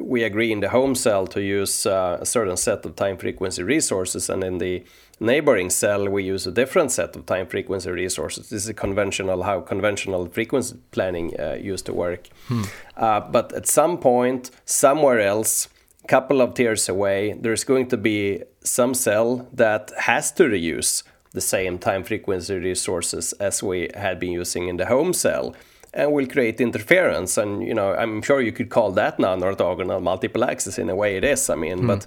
we 0.00 0.24
agree 0.24 0.50
in 0.50 0.60
the 0.60 0.70
home 0.70 0.94
cell 0.94 1.26
to 1.28 1.40
use 1.40 1.86
uh, 1.86 2.18
a 2.20 2.26
certain 2.26 2.56
set 2.56 2.84
of 2.84 2.96
time 2.96 3.18
frequency 3.18 3.62
resources 3.62 4.30
and 4.30 4.42
in 4.42 4.58
the 4.58 4.82
neighboring 5.22 5.70
cell, 5.70 6.08
we 6.08 6.24
use 6.24 6.46
a 6.46 6.52
different 6.52 6.92
set 6.92 7.16
of 7.16 7.24
time 7.26 7.46
frequency 7.46 7.90
resources. 7.90 8.50
This 8.50 8.66
is 8.66 8.74
conventional 8.74 9.42
how 9.42 9.60
conventional 9.60 10.26
frequency 10.26 10.76
planning 10.90 11.32
uh, 11.38 11.54
used 11.54 11.86
to 11.86 11.94
work. 11.94 12.28
Hmm. 12.48 12.62
Uh, 12.96 13.20
but 13.20 13.52
at 13.52 13.66
some 13.66 13.98
point, 13.98 14.50
somewhere 14.64 15.20
else, 15.20 15.68
a 16.04 16.06
couple 16.08 16.40
of 16.40 16.54
tiers 16.54 16.88
away, 16.88 17.34
there's 17.40 17.64
going 17.64 17.88
to 17.88 17.96
be 17.96 18.42
some 18.64 18.94
cell 18.94 19.48
that 19.52 19.92
has 19.98 20.32
to 20.32 20.44
reuse 20.44 21.02
the 21.32 21.40
same 21.40 21.78
time 21.78 22.04
frequency 22.04 22.56
resources 22.56 23.32
as 23.34 23.62
we 23.62 23.88
had 23.94 24.20
been 24.20 24.32
using 24.32 24.68
in 24.68 24.76
the 24.76 24.86
home 24.86 25.12
cell 25.12 25.54
and 25.94 26.12
will 26.12 26.26
create 26.26 26.60
interference 26.60 27.36
and 27.36 27.62
you 27.62 27.74
know 27.74 27.94
i'm 27.94 28.22
sure 28.22 28.40
you 28.40 28.52
could 28.52 28.70
call 28.70 28.92
that 28.92 29.18
non-orthogonal 29.18 30.02
multiple 30.02 30.44
access 30.44 30.78
in 30.78 30.88
a 30.88 30.96
way 30.96 31.16
it 31.16 31.24
is 31.24 31.50
i 31.50 31.54
mean 31.54 31.80
mm. 31.80 31.86
but 31.86 32.06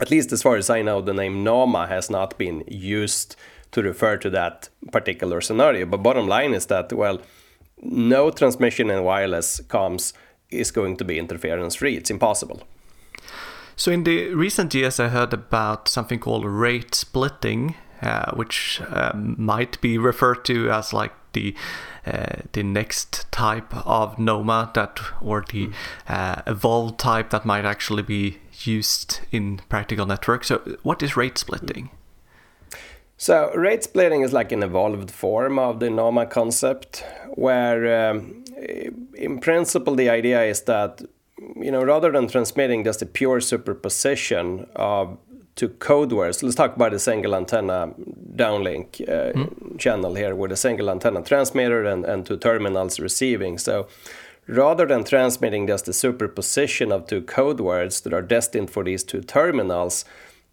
at 0.00 0.10
least 0.10 0.32
as 0.32 0.42
far 0.42 0.56
as 0.56 0.70
i 0.70 0.82
know 0.82 1.00
the 1.00 1.14
name 1.14 1.44
noma 1.44 1.86
has 1.86 2.10
not 2.10 2.36
been 2.38 2.64
used 2.66 3.36
to 3.72 3.82
refer 3.82 4.16
to 4.16 4.30
that 4.30 4.68
particular 4.90 5.40
scenario. 5.40 5.86
But 5.86 6.02
bottom 6.02 6.26
line 6.26 6.54
is 6.54 6.66
that 6.66 6.92
well 6.92 7.20
no 7.82 8.30
transmission 8.30 8.90
in 8.90 9.04
wireless 9.04 9.60
comms 9.68 10.12
is 10.50 10.70
going 10.70 10.96
to 10.98 11.04
be 11.04 11.18
interference 11.18 11.76
free. 11.76 11.96
It's 11.96 12.10
impossible. 12.10 12.62
So 13.76 13.90
in 13.90 14.04
the 14.04 14.34
recent 14.34 14.74
years 14.74 15.00
i 15.00 15.08
heard 15.08 15.32
about 15.32 15.88
something 15.88 16.18
called 16.18 16.44
rate 16.44 16.94
splitting 16.94 17.74
uh, 18.02 18.32
which 18.34 18.80
um, 18.88 19.34
might 19.38 19.80
be 19.80 19.98
referred 19.98 20.44
to 20.46 20.70
as 20.70 20.92
like 20.92 21.12
the 21.32 21.54
uh, 22.06 22.40
the 22.52 22.62
next 22.62 23.30
type 23.30 23.74
of 23.86 24.18
NOMA 24.18 24.70
that 24.74 24.98
or 25.20 25.44
the 25.50 25.66
mm. 25.66 25.74
uh, 26.08 26.42
evolved 26.46 26.98
type 26.98 27.28
that 27.30 27.44
might 27.44 27.66
actually 27.66 28.02
be 28.02 28.38
used 28.66 29.20
in 29.30 29.60
practical 29.68 30.06
networks. 30.06 30.48
So, 30.48 30.58
what 30.82 31.02
is 31.02 31.16
rate 31.16 31.38
splitting? 31.38 31.90
So, 33.16 33.52
rate 33.54 33.84
splitting 33.84 34.22
is 34.22 34.32
like 34.32 34.52
an 34.52 34.62
evolved 34.62 35.10
form 35.10 35.58
of 35.58 35.80
the 35.80 35.90
NOMA 35.90 36.26
concept, 36.26 37.04
where 37.34 38.10
um, 38.10 38.44
in 39.14 39.38
principle 39.40 39.94
the 39.94 40.08
idea 40.08 40.42
is 40.42 40.62
that 40.62 41.02
you 41.56 41.70
know 41.70 41.82
rather 41.82 42.10
than 42.12 42.28
transmitting 42.28 42.84
just 42.84 43.02
a 43.02 43.06
pure 43.06 43.40
superposition 43.40 44.66
of 44.76 45.18
to 45.56 45.68
code 45.68 46.12
words. 46.12 46.42
Let's 46.42 46.54
talk 46.54 46.74
about 46.74 46.92
the 46.92 46.98
single 46.98 47.34
antenna 47.34 47.92
downlink 48.34 49.00
uh, 49.02 49.32
mm. 49.32 49.78
channel 49.78 50.14
here 50.14 50.34
with 50.34 50.52
a 50.52 50.56
single 50.56 50.88
antenna 50.88 51.22
transmitter 51.22 51.84
and, 51.84 52.06
and 52.06 52.24
two 52.24 52.38
terminals 52.38 52.98
receiving. 52.98 53.58
So 53.58 53.86
rather 54.50 54.86
than 54.86 55.04
transmitting 55.04 55.66
just 55.66 55.86
the 55.86 55.92
superposition 55.92 56.90
of 56.90 57.06
two 57.06 57.22
code 57.22 57.60
words 57.60 58.00
that 58.02 58.12
are 58.12 58.22
destined 58.22 58.70
for 58.70 58.84
these 58.84 59.04
two 59.04 59.20
terminals, 59.20 60.04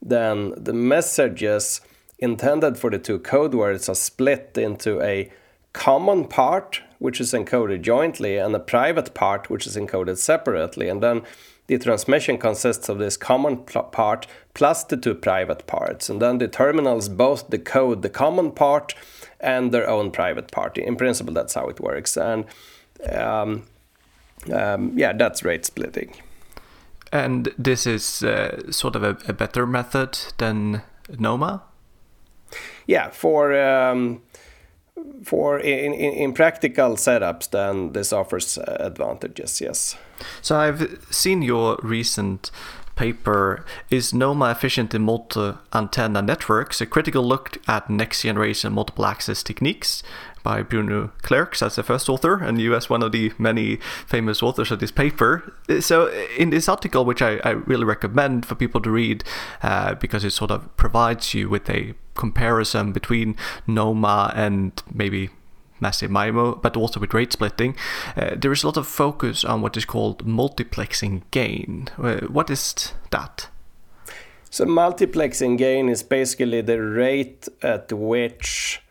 then 0.02 0.54
the 0.56 0.74
messages 0.74 1.82
intended 2.20 2.78
for 2.78 2.90
the 2.90 3.00
two 3.00 3.20
code 3.20 3.54
words 3.54 3.90
are 3.90 3.96
split 3.96 4.58
into 4.58 5.02
a 5.02 5.32
common 5.74 6.26
part, 6.26 6.82
which 7.00 7.20
is 7.20 7.34
encoded 7.34 7.82
jointly, 7.82 8.38
and 8.38 8.56
a 8.56 8.60
private 8.60 9.14
part, 9.14 9.50
which 9.50 9.68
is 9.68 9.76
encoded 9.76 10.18
separately. 10.18 10.90
And 10.90 11.02
then 11.02 11.22
the 11.68 11.78
transmission 11.78 12.38
consists 12.38 12.90
of 12.90 12.98
this 12.98 13.18
common 13.18 13.58
part 13.58 14.26
plus 14.54 14.84
the 14.84 14.98
two 14.98 15.14
private 15.14 15.68
parts, 15.68 16.10
and 16.10 16.22
then 16.22 16.38
the 16.38 16.48
terminals 16.48 17.10
both 17.10 17.50
decode 17.50 18.02
the 18.02 18.10
common 18.10 18.52
part 18.52 18.96
and 19.40 19.72
their 19.72 19.88
own 19.88 20.12
private 20.12 20.52
part. 20.52 20.78
In 20.78 20.96
principle, 20.96 21.34
that's 21.34 21.54
how 21.54 21.68
it 21.68 21.80
works, 21.80 22.18
and 22.18 22.46
um, 23.12 23.66
um, 24.52 24.98
yeah, 24.98 25.14
that's 25.14 25.44
rate 25.44 25.66
splitting. 25.66 26.14
And 27.12 27.54
this 27.58 27.88
is 27.88 28.24
uh, 28.24 28.72
sort 28.72 28.96
of 28.96 29.04
a, 29.04 29.18
a, 29.28 29.34
better 29.34 29.66
method 29.66 30.20
than 30.38 30.82
NOMA. 31.18 31.64
Yeah, 32.86 33.10
for 33.12 33.58
um, 33.58 34.22
for 35.24 35.60
in, 35.60 35.94
in, 35.94 36.14
in, 36.14 36.34
practical 36.34 36.96
setups, 36.96 37.50
then 37.52 37.94
this 37.94 38.12
offers 38.12 38.58
advantages. 38.58 39.62
Yes. 39.62 39.96
So 40.42 40.58
I've 40.58 41.06
seen 41.10 41.42
your 41.42 41.78
recent 41.82 42.52
paper 42.98 43.64
is 43.90 44.14
NOMA 44.14 44.52
efficient 44.52 44.94
in 44.94 45.04
multi-antenna 45.04 46.22
networks, 46.22 46.82
a 46.82 46.86
critical 46.86 47.24
look 47.24 47.58
at 47.68 47.90
next 47.90 48.24
generation 48.24 48.74
multiple 48.74 49.06
access 49.06 49.44
techniques 49.44 50.04
by 50.48 50.64
Bruno 50.64 51.12
Clerckx 51.24 51.62
as 51.62 51.76
the 51.76 51.84
first 51.84 52.08
author, 52.08 52.36
and 52.42 52.62
you 52.62 52.74
as 52.74 52.90
one 52.90 53.04
of 53.04 53.12
the 53.12 53.34
many 53.38 53.80
famous 54.06 54.42
authors 54.42 54.72
of 54.72 54.80
this 54.80 54.92
paper. 54.92 55.54
So, 55.82 56.08
in 56.38 56.52
this 56.52 56.70
article, 56.70 57.04
which 57.04 57.22
I, 57.22 57.42
I 57.44 57.50
really 57.50 57.84
recommend 57.84 58.46
for 58.46 58.56
people 58.56 58.80
to 58.80 58.90
read 58.90 59.26
uh, 59.62 59.96
because 59.96 60.24
it 60.24 60.32
sort 60.32 60.52
of 60.52 60.60
provides 60.78 61.34
you 61.34 61.50
with 61.50 61.70
a 61.70 61.96
comparison 62.14 62.94
between 62.94 63.36
NOMA 63.68 64.32
and 64.36 64.82
maybe 64.94 65.32
massive 65.82 66.10
MIMO, 66.10 66.62
but 66.62 66.78
also 66.78 67.02
with 67.02 67.14
rate 67.14 67.34
splitting, 67.34 67.76
uh, 68.16 68.36
there 68.38 68.54
is 68.54 68.64
a 68.64 68.68
lot 68.68 68.78
of 68.78 68.88
focus 68.88 69.44
on 69.44 69.62
what 69.62 69.76
is 69.76 69.84
called 69.84 70.26
multiplexing 70.26 71.24
gain. 71.32 71.90
Uh, 72.02 72.22
what 72.28 72.50
is 72.50 72.94
that? 73.12 73.50
So, 74.50 74.64
multiplexing 74.64 75.58
gain 75.58 75.90
is 75.90 76.04
basically 76.04 76.62
the 76.62 76.82
rate 76.82 77.50
at 77.62 77.92
which 77.92 78.82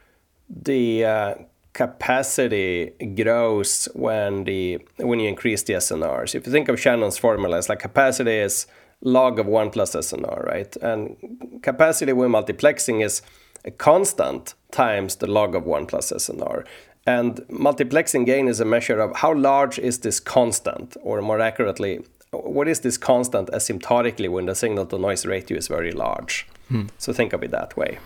the 0.48 1.04
uh, 1.04 1.34
capacity 1.72 2.92
grows 3.14 3.88
when 3.94 4.44
the 4.44 4.78
when 4.96 5.20
you 5.20 5.28
increase 5.28 5.62
the 5.62 5.74
SNRs. 5.74 6.34
If 6.34 6.46
you 6.46 6.52
think 6.52 6.68
of 6.68 6.80
Shannon's 6.80 7.18
formula, 7.18 7.58
it's 7.58 7.68
like 7.68 7.80
capacity 7.80 8.36
is 8.36 8.66
log 9.02 9.38
of 9.38 9.46
1 9.46 9.70
plus 9.70 9.94
SNR, 9.94 10.44
right? 10.46 10.74
And 10.76 11.60
capacity 11.62 12.12
with 12.12 12.30
multiplexing 12.30 13.04
is 13.04 13.22
a 13.64 13.70
constant 13.70 14.54
times 14.70 15.16
the 15.16 15.26
log 15.26 15.54
of 15.54 15.64
1 15.64 15.86
plus 15.86 16.12
SNR. 16.12 16.64
And 17.06 17.36
multiplexing 17.48 18.26
gain 18.26 18.48
is 18.48 18.58
a 18.58 18.64
measure 18.64 18.98
of 18.98 19.16
how 19.16 19.34
large 19.34 19.78
is 19.78 20.00
this 20.00 20.18
constant, 20.18 20.96
or 21.02 21.22
more 21.22 21.40
accurately, 21.40 22.00
what 22.32 22.66
is 22.66 22.80
this 22.80 22.98
constant 22.98 23.48
asymptotically 23.50 24.28
when 24.28 24.46
the 24.46 24.54
signal 24.54 24.86
to 24.86 24.98
noise 24.98 25.24
ratio 25.24 25.56
is 25.56 25.68
very 25.68 25.92
large. 25.92 26.46
Hmm. 26.68 26.86
So 26.98 27.12
think 27.12 27.32
of 27.32 27.44
it 27.44 27.52
that 27.52 27.76
way. 27.76 27.98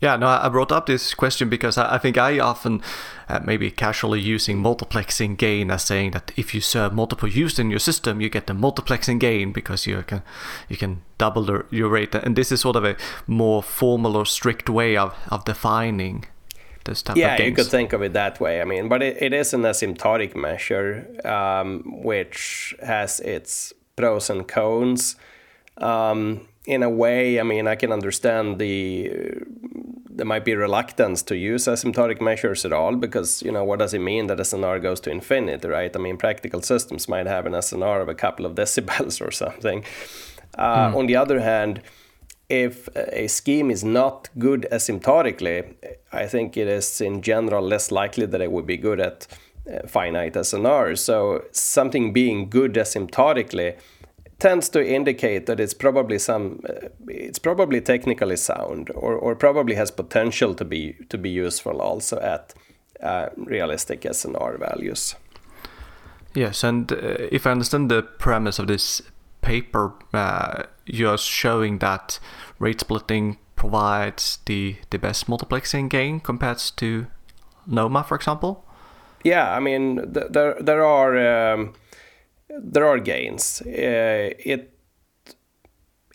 Yeah, 0.00 0.16
no, 0.16 0.28
I 0.28 0.48
brought 0.48 0.72
up 0.72 0.86
this 0.86 1.12
question 1.12 1.50
because 1.50 1.76
I, 1.76 1.98
think 1.98 2.16
I 2.16 2.38
often, 2.38 2.80
uh, 3.28 3.40
maybe 3.44 3.70
casually 3.70 4.18
using 4.20 4.56
multiplexing 4.56 5.36
gain 5.36 5.70
as 5.70 5.84
saying 5.84 6.12
that 6.12 6.32
if 6.36 6.54
you 6.54 6.62
serve 6.62 6.94
multiple 6.94 7.28
users 7.28 7.58
in 7.58 7.68
your 7.68 7.80
system, 7.80 8.18
you 8.18 8.30
get 8.30 8.46
the 8.46 8.54
multiplexing 8.54 9.20
gain 9.20 9.52
because 9.52 9.86
you 9.86 10.02
can 10.02 10.22
you 10.70 10.78
can 10.78 11.02
double 11.18 11.42
the, 11.42 11.66
your 11.70 11.90
rate. 11.90 12.14
And 12.14 12.34
this 12.34 12.50
is 12.50 12.62
sort 12.62 12.76
of 12.76 12.84
a 12.84 12.96
more 13.26 13.62
formal 13.62 14.16
or 14.16 14.24
strict 14.24 14.70
way 14.70 14.96
of, 14.96 15.14
of 15.28 15.44
defining 15.44 16.24
this 16.84 17.02
type 17.02 17.18
yeah, 17.18 17.32
of 17.32 17.38
gains. 17.38 17.48
you 17.50 17.54
could 17.56 17.70
think 17.70 17.92
of 17.92 18.00
it 18.00 18.14
that 18.14 18.40
way. 18.40 18.62
I 18.62 18.64
mean, 18.64 18.88
but 18.88 19.02
it, 19.02 19.20
it 19.20 19.34
is 19.34 19.52
an 19.52 19.62
asymptotic 19.62 20.34
measure, 20.34 21.06
um, 21.26 21.82
which 22.02 22.74
has 22.82 23.20
its 23.20 23.74
pros 23.96 24.30
and 24.30 24.48
cons. 24.48 25.16
Um, 25.76 26.48
in 26.66 26.82
a 26.82 26.90
way, 26.90 27.40
I 27.40 27.42
mean, 27.42 27.66
I 27.66 27.74
can 27.74 27.92
understand 27.92 28.58
the 28.58 29.10
there 30.12 30.26
might 30.26 30.44
be 30.44 30.54
reluctance 30.54 31.22
to 31.22 31.36
use 31.36 31.66
asymptotic 31.66 32.20
measures 32.20 32.64
at 32.64 32.72
all 32.72 32.96
because 32.96 33.42
you 33.42 33.52
know 33.52 33.64
what 33.64 33.78
does 33.78 33.94
it 33.94 34.00
mean 34.00 34.26
that 34.26 34.38
SNR 34.38 34.82
goes 34.82 35.00
to 35.00 35.10
infinity, 35.10 35.68
right? 35.68 35.94
I 35.94 35.98
mean, 35.98 36.16
practical 36.16 36.62
systems 36.62 37.08
might 37.08 37.26
have 37.26 37.46
an 37.46 37.52
SNR 37.52 38.02
of 38.02 38.08
a 38.08 38.14
couple 38.14 38.44
of 38.44 38.54
decibels 38.54 39.24
or 39.24 39.30
something. 39.44 39.84
Uh, 40.56 40.90
mm. 40.90 40.96
On 40.96 41.06
the 41.06 41.16
other 41.16 41.40
hand, 41.40 41.80
if 42.48 42.88
a 42.96 43.28
scheme 43.28 43.70
is 43.70 43.84
not 43.84 44.28
good 44.36 44.66
asymptotically, 44.72 45.74
I 46.12 46.26
think 46.26 46.56
it 46.56 46.66
is 46.66 47.00
in 47.00 47.22
general 47.22 47.64
less 47.64 47.92
likely 47.92 48.26
that 48.26 48.40
it 48.40 48.50
would 48.50 48.66
be 48.66 48.76
good 48.76 48.98
at 48.98 49.28
uh, 49.72 49.86
finite 49.86 50.34
SNR. 50.34 50.98
So 50.98 51.44
something 51.52 52.12
being 52.12 52.50
good 52.50 52.74
asymptotically 52.74 53.76
tends 54.40 54.68
to 54.70 54.84
indicate 54.84 55.46
that 55.46 55.60
it's 55.60 55.74
probably 55.74 56.18
some 56.18 56.60
uh, 56.68 56.88
it's 57.08 57.38
probably 57.38 57.80
technically 57.80 58.36
sound 58.36 58.90
or, 58.94 59.14
or 59.14 59.36
probably 59.36 59.74
has 59.74 59.90
potential 59.90 60.54
to 60.54 60.64
be 60.64 60.96
to 61.08 61.18
be 61.18 61.30
useful 61.30 61.80
also 61.80 62.18
at 62.20 62.54
uh, 63.02 63.28
realistic 63.36 64.00
SNR 64.02 64.58
values. 64.58 65.14
Yes, 66.34 66.64
and 66.64 66.92
uh, 66.92 66.96
if 67.30 67.46
I 67.46 67.50
understand 67.50 67.90
the 67.90 68.02
premise 68.02 68.58
of 68.58 68.66
this 68.66 69.02
paper, 69.42 69.92
uh, 70.12 70.64
you're 70.86 71.18
showing 71.18 71.78
that 71.78 72.18
rate 72.58 72.80
splitting 72.80 73.38
provides 73.56 74.38
the 74.46 74.76
the 74.90 74.98
best 74.98 75.26
multiplexing 75.26 75.88
gain 75.90 76.20
compared 76.20 76.58
to 76.76 77.06
NOMA, 77.66 78.04
for 78.04 78.14
example. 78.14 78.64
Yeah, 79.24 79.54
I 79.56 79.60
mean 79.60 80.12
th- 80.14 80.26
there 80.30 80.56
there 80.60 80.84
are. 80.84 81.52
Um, 81.54 81.74
there 82.58 82.86
are 82.86 82.98
gains. 82.98 83.62
Uh, 83.62 84.34
it 84.38 84.74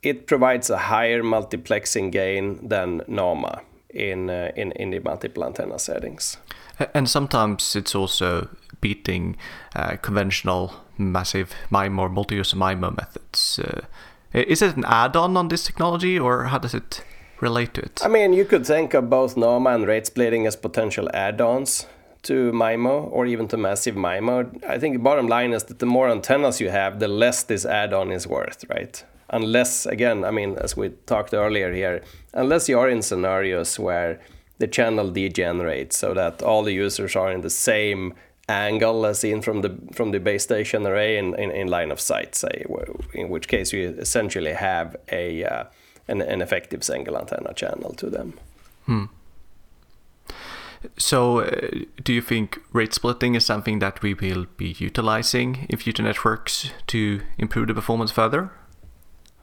it 0.04 0.28
provides 0.28 0.70
a 0.70 0.78
higher 0.78 1.24
multiplexing 1.24 2.12
gain 2.12 2.68
than 2.68 3.02
NOMA 3.08 3.62
in 3.90 4.30
uh, 4.30 4.52
in 4.56 4.72
in 4.74 4.92
the 4.92 5.00
multiple 5.00 5.44
antenna 5.44 5.80
settings. 5.80 6.38
And 6.94 7.10
sometimes 7.10 7.76
it's 7.76 7.96
also 7.96 8.50
beating 8.82 9.38
uh, 9.76 9.96
conventional 10.02 10.74
massive 10.98 11.54
MIMO 11.72 12.00
or 12.00 12.10
multi-user 12.10 12.58
MIMO 12.58 12.96
methods. 12.98 13.60
Is 14.34 14.62
it 14.62 14.76
an 14.76 14.84
add-on 14.86 15.38
on 15.38 15.48
this 15.48 15.64
technology, 15.64 16.20
or 16.20 16.46
how 16.46 16.58
does 16.58 16.74
it 16.74 17.02
relate 17.40 17.74
to 17.74 17.82
it? 17.82 18.02
I 18.04 18.10
mean, 18.10 18.34
you 18.34 18.44
could 18.44 18.66
think 18.66 18.94
of 18.94 19.10
both 19.10 19.38
NOMA 19.38 19.70
and 19.70 19.88
rate 19.88 20.06
splitting 20.06 20.46
as 20.46 20.58
potential 20.58 21.10
add-ons 21.14 21.88
to 22.26 22.52
MIMO 22.52 23.10
or 23.12 23.26
even 23.26 23.48
to 23.48 23.58
massive 23.58 23.96
MIMO. 23.96 24.64
I 24.66 24.78
think 24.78 24.94
the 24.94 25.04
bottom 25.04 25.28
line 25.28 25.54
is 25.54 25.64
that 25.66 25.80
the 25.80 25.86
more 25.86 26.10
antennas 26.10 26.62
you 26.62 26.70
have, 26.70 27.00
the 27.00 27.08
less 27.08 27.44
this 27.44 27.66
add-on 27.66 28.12
is 28.12 28.28
worth, 28.28 28.66
right? 28.70 29.04
Unless, 29.30 29.86
again, 29.86 30.24
I 30.24 30.32
mean, 30.32 30.58
as 30.58 30.78
we 30.78 30.90
talked 31.06 31.34
earlier 31.34 31.74
here, 31.74 32.02
unless 32.34 32.70
you 32.70 32.80
are 32.80 32.90
in 32.90 33.02
scenarios 33.02 33.80
where 33.80 34.20
the 34.60 34.68
channel 34.68 35.10
degenerates 35.10 35.98
so 35.98 36.14
that 36.14 36.42
all 36.42 36.64
the 36.64 36.74
users 36.74 37.16
are 37.16 37.32
in 37.32 37.42
the 37.42 37.50
same 37.50 38.14
angle 38.48 39.06
as 39.06 39.20
seen 39.20 39.42
from 39.42 39.62
the 39.62 39.76
from 39.92 40.12
the 40.12 40.20
base 40.20 40.44
station 40.44 40.86
array 40.86 41.18
in, 41.18 41.34
in, 41.36 41.50
in 41.52 41.68
line 41.68 41.92
of 41.92 42.00
sight, 42.00 42.36
say, 42.36 42.66
in 43.14 43.30
which 43.30 43.48
case 43.48 43.74
you 43.74 43.90
essentially 43.98 44.54
have 44.54 44.96
a 45.12 45.44
uh, 45.44 45.64
an, 46.08 46.22
an 46.22 46.42
effective 46.42 46.84
single 46.84 47.18
antenna 47.18 47.54
channel 47.54 47.94
to 47.94 48.10
them. 48.10 48.34
Hmm. 48.86 49.06
So, 50.98 51.40
uh, 51.40 51.70
do 52.04 52.14
you 52.14 52.22
think 52.22 52.60
rate 52.74 52.94
splitting 52.94 53.36
is 53.36 53.46
something 53.46 53.80
that 53.80 54.02
we 54.02 54.14
will 54.14 54.46
be 54.58 54.76
utilizing 54.80 55.66
in 55.70 55.78
future 55.78 56.04
networks 56.04 56.72
to 56.88 57.22
improve 57.38 57.68
the 57.68 57.74
performance 57.74 58.12
further? 58.12 58.52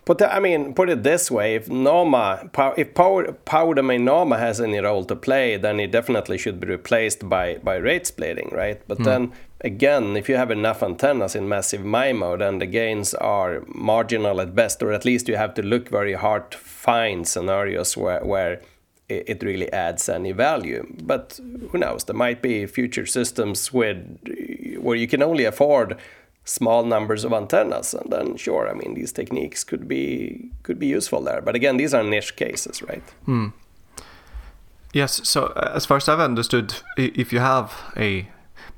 But 0.05 0.21
I 0.21 0.41
mean, 0.41 0.75
put 0.75 0.89
it 0.89 1.05
this 1.05 1.31
way: 1.31 1.55
if 1.55 1.69
NOMA, 1.69 2.51
if 2.77 2.95
power 2.95 3.33
power 3.33 3.75
domain 3.75 4.05
NOMA 4.05 4.37
has 4.39 4.61
any 4.61 4.79
role 4.79 5.05
to 5.05 5.15
play, 5.15 5.57
then 5.57 5.79
it 5.79 5.93
definitely 5.93 6.39
should 6.39 6.59
be 6.59 6.67
replaced 6.67 7.29
by 7.29 7.59
by 7.63 7.77
rate 7.77 8.07
splitting, 8.07 8.49
right? 8.53 8.81
But 8.89 8.99
mm. 8.99 9.05
then 9.05 9.33
again, 9.61 10.17
if 10.17 10.29
you 10.29 10.35
have 10.35 10.51
enough 10.51 10.83
antennas 10.83 11.37
in 11.37 11.49
massive 11.49 11.83
MIMO, 11.83 12.37
then 12.39 12.59
the 12.59 12.67
gains 12.67 13.15
are 13.15 13.63
marginal 13.69 14.41
at 14.41 14.57
best, 14.57 14.83
or 14.83 14.93
at 14.93 15.05
least 15.05 15.29
you 15.29 15.37
have 15.37 15.55
to 15.55 15.63
look 15.63 15.89
very 15.89 16.15
hard 16.15 16.51
to 16.51 16.59
find 16.59 17.29
scenarios 17.29 17.97
where 17.97 18.25
where 18.25 18.61
it 19.09 19.43
really 19.43 19.73
adds 19.73 20.09
any 20.09 20.33
value. 20.33 20.87
But 21.03 21.39
who 21.71 21.79
knows? 21.79 22.05
There 22.05 22.17
might 22.17 22.43
be 22.43 22.67
future 22.67 23.07
systems 23.07 23.73
with 23.73 23.99
where 24.79 24.97
you 24.97 25.07
can 25.07 25.23
only 25.23 25.45
afford 25.45 25.99
small 26.45 26.85
numbers 26.85 27.25
of 27.25 27.33
antennas 27.33 27.95
and 27.95 28.13
then 28.13 28.37
sure 28.37 28.69
i 28.69 28.75
mean 28.75 28.95
these 28.95 29.13
techniques 29.13 29.63
could 29.63 29.87
be 29.87 30.51
could 30.65 30.79
be 30.79 30.89
useful 30.89 31.21
there 31.23 31.41
but 31.41 31.55
again 31.55 31.77
these 31.77 31.95
are 31.95 32.03
niche 32.03 32.35
cases 32.35 32.83
right 32.83 33.03
hmm. 33.27 33.49
yes 34.93 35.21
so 35.23 35.47
uh, 35.55 35.71
as 35.75 35.87
far 35.87 35.99
as 35.99 36.09
i've 36.09 36.19
understood 36.19 36.75
if 36.97 37.33
you 37.33 37.39
have 37.39 37.73
a 37.97 38.29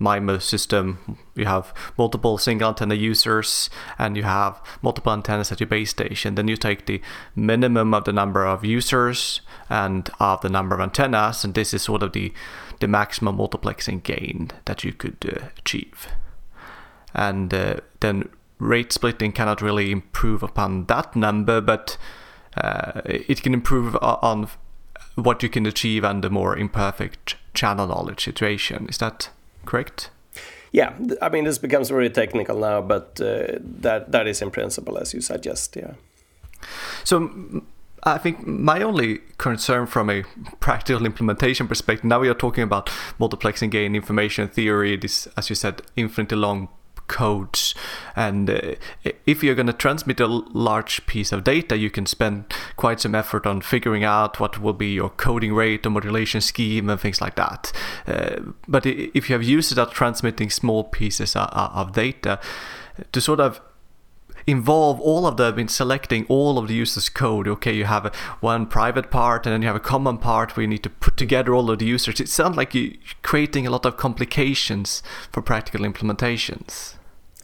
MIMO 0.01 0.41
system, 0.41 1.19
you 1.35 1.47
have 1.47 1.73
multiple 1.97 2.39
single 2.39 2.69
antenna 2.69 2.95
users, 2.95 3.71
and 3.99 4.17
you 4.17 4.23
have 4.23 4.61
multiple 4.83 5.13
antennas 5.13 5.53
at 5.53 5.61
your 5.61 5.67
base 5.67 5.91
station. 5.91 6.35
Then 6.35 6.49
you 6.49 6.57
take 6.57 6.87
the 6.87 7.01
minimum 7.37 7.95
of 7.95 8.05
the 8.05 8.13
number 8.13 8.45
of 8.45 8.65
users 8.65 9.41
and 9.69 10.11
of 10.21 10.41
the 10.41 10.49
number 10.49 10.75
of 10.75 10.81
antennas, 10.81 11.45
and 11.45 11.55
this 11.55 11.75
is 11.75 11.83
sort 11.83 12.03
of 12.03 12.13
the 12.13 12.33
the 12.81 12.89
maximum 12.89 13.39
multiplexing 13.39 14.03
gain 14.03 14.51
that 14.65 14.83
you 14.83 14.93
could 14.93 15.17
uh, 15.25 15.47
achieve 15.59 16.09
and 17.15 17.55
uh, 17.55 17.77
then 18.01 18.29
rate 18.59 18.93
splitting 18.93 19.33
cannot 19.33 19.63
really 19.63 19.91
improve 19.91 20.43
upon 20.43 20.87
that 20.87 21.15
number, 21.15 21.61
but 21.61 21.97
uh, 22.57 23.01
it 23.05 23.43
can 23.43 23.55
improve 23.55 23.97
on 24.01 24.49
what 25.15 25.43
you 25.43 25.49
can 25.49 25.65
achieve 25.65 26.05
under 26.05 26.29
more 26.29 26.57
imperfect 26.57 27.37
channel 27.55 27.87
knowledge 27.87 28.25
situation. 28.25 28.87
Is 28.89 28.99
that 28.99 29.31
correct? 29.65 30.11
Yeah, 30.73 30.93
I 31.23 31.29
mean 31.29 31.45
this 31.45 31.59
becomes 31.59 31.89
very 31.89 32.11
technical 32.11 32.59
now, 32.59 32.81
but 32.81 33.21
uh, 33.21 33.59
that 33.61 34.11
that 34.13 34.27
is 34.27 34.43
in 34.43 34.51
principle 34.51 34.99
as 34.99 35.15
you 35.15 35.21
suggest. 35.21 35.77
Yeah. 35.77 35.95
So 37.05 37.31
I 38.03 38.19
think 38.19 38.47
my 38.47 38.83
only 38.83 39.21
concern 39.39 39.87
from 39.87 40.11
a 40.11 40.25
practical 40.61 41.07
implementation 41.07 41.67
perspective, 41.69 42.05
now 42.05 42.21
we 42.21 42.29
are 42.29 42.35
talking 42.35 42.63
about 42.63 42.91
multiplexing 43.19 43.71
gain 43.71 43.95
information 43.95 44.49
theory, 44.49 44.97
this, 44.97 45.27
as 45.37 45.49
you 45.49 45.57
said, 45.57 45.81
infinitely 45.97 46.37
long 46.37 46.69
codes. 47.07 47.75
And 48.17 48.51
uh, 48.51 48.75
if 49.27 49.43
you're 49.43 49.55
going 49.55 49.67
to 49.67 49.73
transmit 49.73 50.21
a 50.21 50.27
large 50.27 51.07
piece 51.07 51.33
of 51.33 51.45
data, 51.45 51.77
you 51.77 51.91
can 51.91 52.07
spend 52.07 52.53
quite 52.77 53.01
some 53.01 53.15
effort 53.15 53.47
on 53.47 53.61
figuring 53.61 54.05
out 54.05 54.41
what 54.41 54.61
will 54.61 54.73
be 54.73 54.93
your 54.95 55.11
coding 55.11 55.55
rate 55.55 55.87
or 55.87 55.91
modulation 55.91 56.41
scheme 56.41 56.89
and 56.91 57.01
things 57.01 57.21
like 57.21 57.37
that. 57.37 57.73
Uh, 58.07 58.37
but 58.69 58.87
if 58.87 59.29
you 59.29 59.35
have 59.35 59.43
users 59.43 59.77
that 59.77 59.89
are 59.89 59.95
transmitting 59.95 60.51
small 60.51 60.85
pieces 60.85 61.37
of, 61.37 61.49
of 61.53 61.93
data, 61.93 62.41
to 63.13 63.21
sort 63.21 63.41
of 63.41 63.61
involve 64.47 65.01
all 65.01 65.27
of 65.27 65.37
them 65.37 65.59
in 65.59 65.69
selecting 65.69 66.27
all 66.29 66.59
of 66.59 66.69
the 66.69 66.75
users' 66.75 67.09
code. 67.09 67.49
Okay, 67.49 67.73
you 67.73 67.85
have 67.85 68.07
a, 68.07 68.13
one 68.41 68.67
private 68.67 69.11
part 69.11 69.47
and 69.47 69.53
then 69.53 69.63
you 69.63 69.69
have 69.69 69.77
a 69.77 69.81
common 69.81 70.19
part 70.19 70.57
where 70.57 70.63
you 70.63 70.69
need 70.69 70.83
to 70.83 70.91
put 70.91 71.17
together 71.17 71.55
all 71.55 71.71
of 71.71 71.79
the 71.79 71.87
users. 71.87 72.21
It 72.21 72.29
sounds 72.29 72.57
like 72.57 72.75
you're 72.75 72.93
creating 73.23 73.67
a 73.67 73.71
lot 73.71 73.87
of 73.87 73.97
complications 73.97 75.03
for 75.33 75.43
practical 75.43 75.87
implementations. 75.87 76.95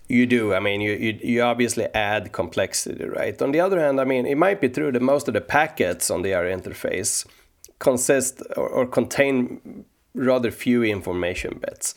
You 0.09 0.27
do. 0.27 0.55
I 0.55 0.61
mean, 0.61 0.81
you, 0.81 0.93
you, 0.93 1.19
you 1.23 1.43
obviously 1.43 1.85
add 1.95 2.33
complexity, 2.33 3.05
right? 3.05 3.41
On 3.41 3.53
the 3.53 3.61
other 3.61 3.79
hand, 3.79 4.01
I 4.01 4.05
mean, 4.05 4.27
it 4.27 4.37
might 4.37 4.61
be 4.61 4.69
true 4.69 4.91
that 4.91 5.01
most 5.01 5.29
of 5.29 5.35
the 5.35 5.41
packets 5.41 6.11
on 6.11 6.23
the 6.23 6.33
air 6.33 6.45
interface 6.45 7.25
consist 7.79 8.43
or, 8.57 8.69
or 8.69 8.87
contain 8.87 9.85
rather 10.15 10.51
few 10.51 10.83
information 10.83 11.61
bits. 11.61 11.95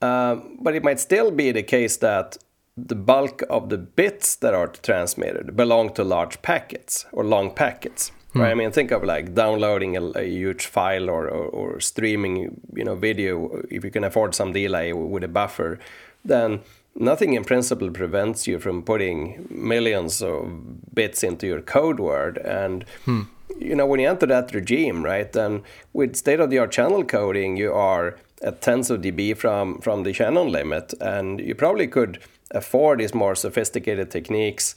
Um, 0.00 0.56
but 0.62 0.74
it 0.74 0.82
might 0.82 0.98
still 0.98 1.30
be 1.30 1.52
the 1.52 1.62
case 1.62 1.98
that 1.98 2.38
the 2.86 2.94
bulk 2.94 3.42
of 3.50 3.68
the 3.68 3.78
bits 3.78 4.36
that 4.36 4.54
are 4.54 4.68
transmitted 4.68 5.56
belong 5.56 5.92
to 5.94 6.04
large 6.04 6.40
packets 6.42 7.06
or 7.12 7.24
long 7.24 7.54
packets. 7.54 8.12
Hmm. 8.32 8.40
Right? 8.40 8.50
I 8.52 8.54
mean, 8.54 8.70
think 8.70 8.90
of 8.90 9.02
like 9.02 9.34
downloading 9.34 9.96
a, 9.96 10.02
a 10.10 10.24
huge 10.24 10.66
file 10.66 11.10
or, 11.10 11.28
or, 11.28 11.46
or, 11.48 11.80
streaming, 11.80 12.60
you 12.74 12.84
know, 12.84 12.94
video. 12.94 13.62
If 13.70 13.84
you 13.84 13.90
can 13.90 14.04
afford 14.04 14.34
some 14.34 14.52
delay 14.52 14.92
with 14.92 15.24
a 15.24 15.28
buffer, 15.28 15.78
then 16.24 16.60
nothing 16.94 17.34
in 17.34 17.44
principle 17.44 17.90
prevents 17.90 18.46
you 18.46 18.58
from 18.58 18.82
putting 18.82 19.46
millions 19.50 20.22
of 20.22 20.94
bits 20.94 21.22
into 21.22 21.46
your 21.46 21.60
code 21.60 21.98
word. 21.98 22.38
And 22.38 22.84
hmm. 23.04 23.22
you 23.58 23.74
know, 23.74 23.86
when 23.86 24.00
you 24.00 24.08
enter 24.08 24.26
that 24.26 24.54
regime, 24.54 25.04
right, 25.04 25.30
then 25.32 25.62
with 25.92 26.16
state-of-the-art 26.16 26.70
channel 26.70 27.04
coding, 27.04 27.56
you 27.56 27.72
are 27.72 28.16
at 28.42 28.62
tens 28.62 28.90
of 28.90 29.02
dB 29.02 29.36
from 29.36 29.78
from 29.80 30.02
the 30.02 30.12
Shannon 30.12 30.50
limit, 30.50 30.94
and 31.00 31.40
you 31.40 31.54
probably 31.54 31.86
could 31.86 32.18
afford 32.52 33.00
these 33.00 33.14
more 33.14 33.34
sophisticated 33.34 34.10
techniques 34.10 34.74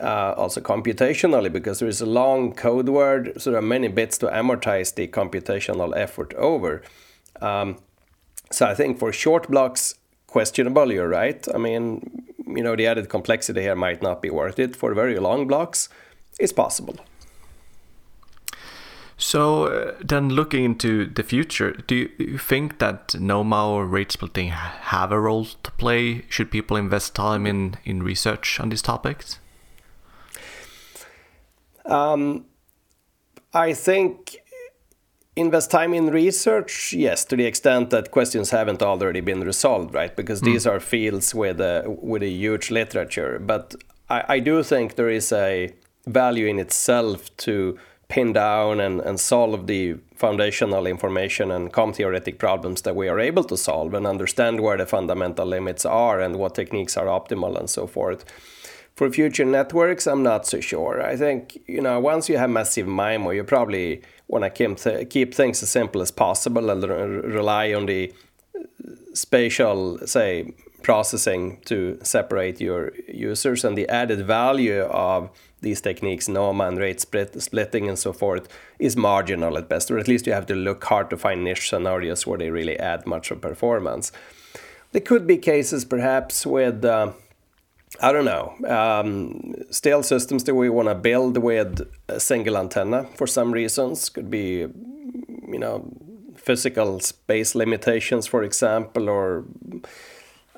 uh, 0.00 0.34
also 0.36 0.60
computationally 0.60 1.52
because 1.52 1.78
there 1.80 1.88
is 1.88 2.00
a 2.00 2.06
long 2.06 2.52
code 2.54 2.88
word 2.88 3.32
so 3.40 3.50
there 3.50 3.58
are 3.58 3.62
many 3.62 3.88
bits 3.88 4.18
to 4.18 4.26
amortize 4.26 4.94
the 4.94 5.08
computational 5.08 5.96
effort 5.96 6.34
over. 6.34 6.82
Um, 7.40 7.78
so 8.50 8.66
i 8.66 8.74
think 8.74 8.98
for 8.98 9.12
short 9.12 9.48
blocks 9.48 9.94
questionable 10.26 10.92
you're 10.92 11.08
right. 11.08 11.46
I 11.54 11.58
mean 11.58 12.24
you 12.46 12.62
know 12.62 12.76
the 12.76 12.86
added 12.86 13.08
complexity 13.08 13.62
here 13.62 13.76
might 13.76 14.02
not 14.02 14.22
be 14.22 14.30
worth 14.30 14.58
it. 14.58 14.76
For 14.76 14.94
very 14.94 15.18
long 15.18 15.46
blocks 15.46 15.88
it's 16.38 16.52
possible 16.52 16.96
so 19.18 19.64
uh, 19.64 19.94
then 20.00 20.30
looking 20.30 20.64
into 20.64 21.06
the 21.06 21.24
future, 21.24 21.72
do 21.72 22.08
you 22.18 22.38
think 22.38 22.78
that 22.78 23.16
NOMA 23.18 23.68
or 23.68 23.84
rate 23.84 24.12
splitting 24.12 24.50
have 24.50 25.10
a 25.10 25.20
role 25.20 25.44
to 25.44 25.70
play? 25.72 26.24
Should 26.28 26.52
people 26.52 26.76
invest 26.76 27.16
time 27.16 27.44
in, 27.44 27.74
in 27.84 28.04
research 28.04 28.60
on 28.60 28.68
these 28.68 28.80
topics? 28.80 29.40
Um, 31.84 32.44
I 33.52 33.72
think 33.72 34.36
invest 35.34 35.72
time 35.72 35.94
in 35.94 36.10
research, 36.10 36.92
yes, 36.92 37.24
to 37.24 37.36
the 37.36 37.44
extent 37.44 37.90
that 37.90 38.12
questions 38.12 38.50
haven't 38.50 38.82
already 38.82 39.20
been 39.20 39.40
resolved, 39.40 39.94
right? 39.94 40.14
Because 40.14 40.42
mm. 40.42 40.44
these 40.44 40.64
are 40.64 40.78
fields 40.78 41.34
with 41.34 41.60
a 41.60 41.84
with 41.86 42.22
a 42.22 42.28
huge 42.28 42.70
literature. 42.70 43.40
But 43.40 43.74
I, 44.08 44.24
I 44.28 44.38
do 44.38 44.62
think 44.62 44.94
there 44.94 45.10
is 45.10 45.32
a 45.32 45.74
value 46.06 46.46
in 46.46 46.58
itself 46.58 47.36
to 47.38 47.78
pin 48.08 48.32
down 48.32 48.80
and, 48.80 49.00
and 49.00 49.20
solve 49.20 49.66
the 49.66 49.96
foundational 50.14 50.86
information 50.86 51.50
and 51.50 51.72
com 51.72 51.92
theoretic 51.92 52.38
problems 52.38 52.82
that 52.82 52.96
we 52.96 53.08
are 53.08 53.20
able 53.20 53.44
to 53.44 53.56
solve 53.56 53.94
and 53.94 54.06
understand 54.06 54.60
where 54.60 54.78
the 54.78 54.86
fundamental 54.86 55.46
limits 55.46 55.84
are 55.84 56.18
and 56.20 56.36
what 56.36 56.54
techniques 56.54 56.96
are 56.96 57.06
optimal 57.06 57.58
and 57.58 57.68
so 57.68 57.86
forth. 57.86 58.24
For 58.96 59.10
future 59.10 59.44
networks, 59.44 60.06
I'm 60.06 60.24
not 60.24 60.46
so 60.46 60.60
sure. 60.60 61.00
I 61.00 61.16
think, 61.16 61.58
you 61.68 61.80
know, 61.80 62.00
once 62.00 62.28
you 62.28 62.36
have 62.38 62.50
massive 62.50 62.86
MIMO, 62.86 63.32
you 63.34 63.44
probably 63.44 64.02
want 64.26 64.42
to 64.42 64.50
keep, 64.50 64.76
th- 64.76 65.08
keep 65.08 65.34
things 65.34 65.62
as 65.62 65.70
simple 65.70 66.02
as 66.02 66.10
possible 66.10 66.68
and 66.70 66.82
re- 66.82 67.30
rely 67.32 67.72
on 67.74 67.86
the 67.86 68.12
spatial, 69.14 69.98
say, 70.06 70.52
processing 70.88 71.60
to 71.66 71.98
separate 72.02 72.62
your 72.62 72.92
users 73.06 73.62
and 73.62 73.76
the 73.76 73.86
added 73.90 74.26
value 74.26 74.80
of 74.84 75.28
these 75.60 75.82
techniques, 75.82 76.28
NOMA 76.28 76.64
and 76.64 76.78
rate 76.78 76.98
split, 76.98 77.42
splitting 77.42 77.90
and 77.90 77.98
so 77.98 78.10
forth, 78.10 78.48
is 78.78 78.96
marginal 78.96 79.58
at 79.58 79.68
best, 79.68 79.90
or 79.90 79.98
at 79.98 80.08
least 80.08 80.26
you 80.26 80.32
have 80.32 80.46
to 80.46 80.54
look 80.54 80.82
hard 80.84 81.10
to 81.10 81.18
find 81.18 81.44
niche 81.44 81.68
scenarios 81.68 82.26
where 82.26 82.38
they 82.38 82.50
really 82.50 82.78
add 82.78 83.06
much 83.06 83.30
of 83.30 83.38
performance. 83.42 84.12
There 84.92 85.02
could 85.02 85.26
be 85.26 85.36
cases 85.36 85.84
perhaps 85.84 86.46
with, 86.46 86.82
uh, 86.86 87.12
I 88.00 88.10
don't 88.10 88.24
know, 88.24 88.54
um, 88.66 89.56
still 89.70 90.02
systems 90.02 90.44
that 90.44 90.54
we 90.54 90.70
want 90.70 90.88
to 90.88 90.94
build 90.94 91.36
with 91.36 91.86
a 92.08 92.18
single 92.18 92.56
antenna 92.56 93.04
for 93.14 93.26
some 93.26 93.52
reasons. 93.52 94.08
Could 94.08 94.30
be, 94.30 94.66
you 95.54 95.58
know, 95.58 95.92
physical 96.34 96.98
space 97.00 97.54
limitations, 97.54 98.26
for 98.26 98.42
example, 98.42 99.10
or 99.10 99.44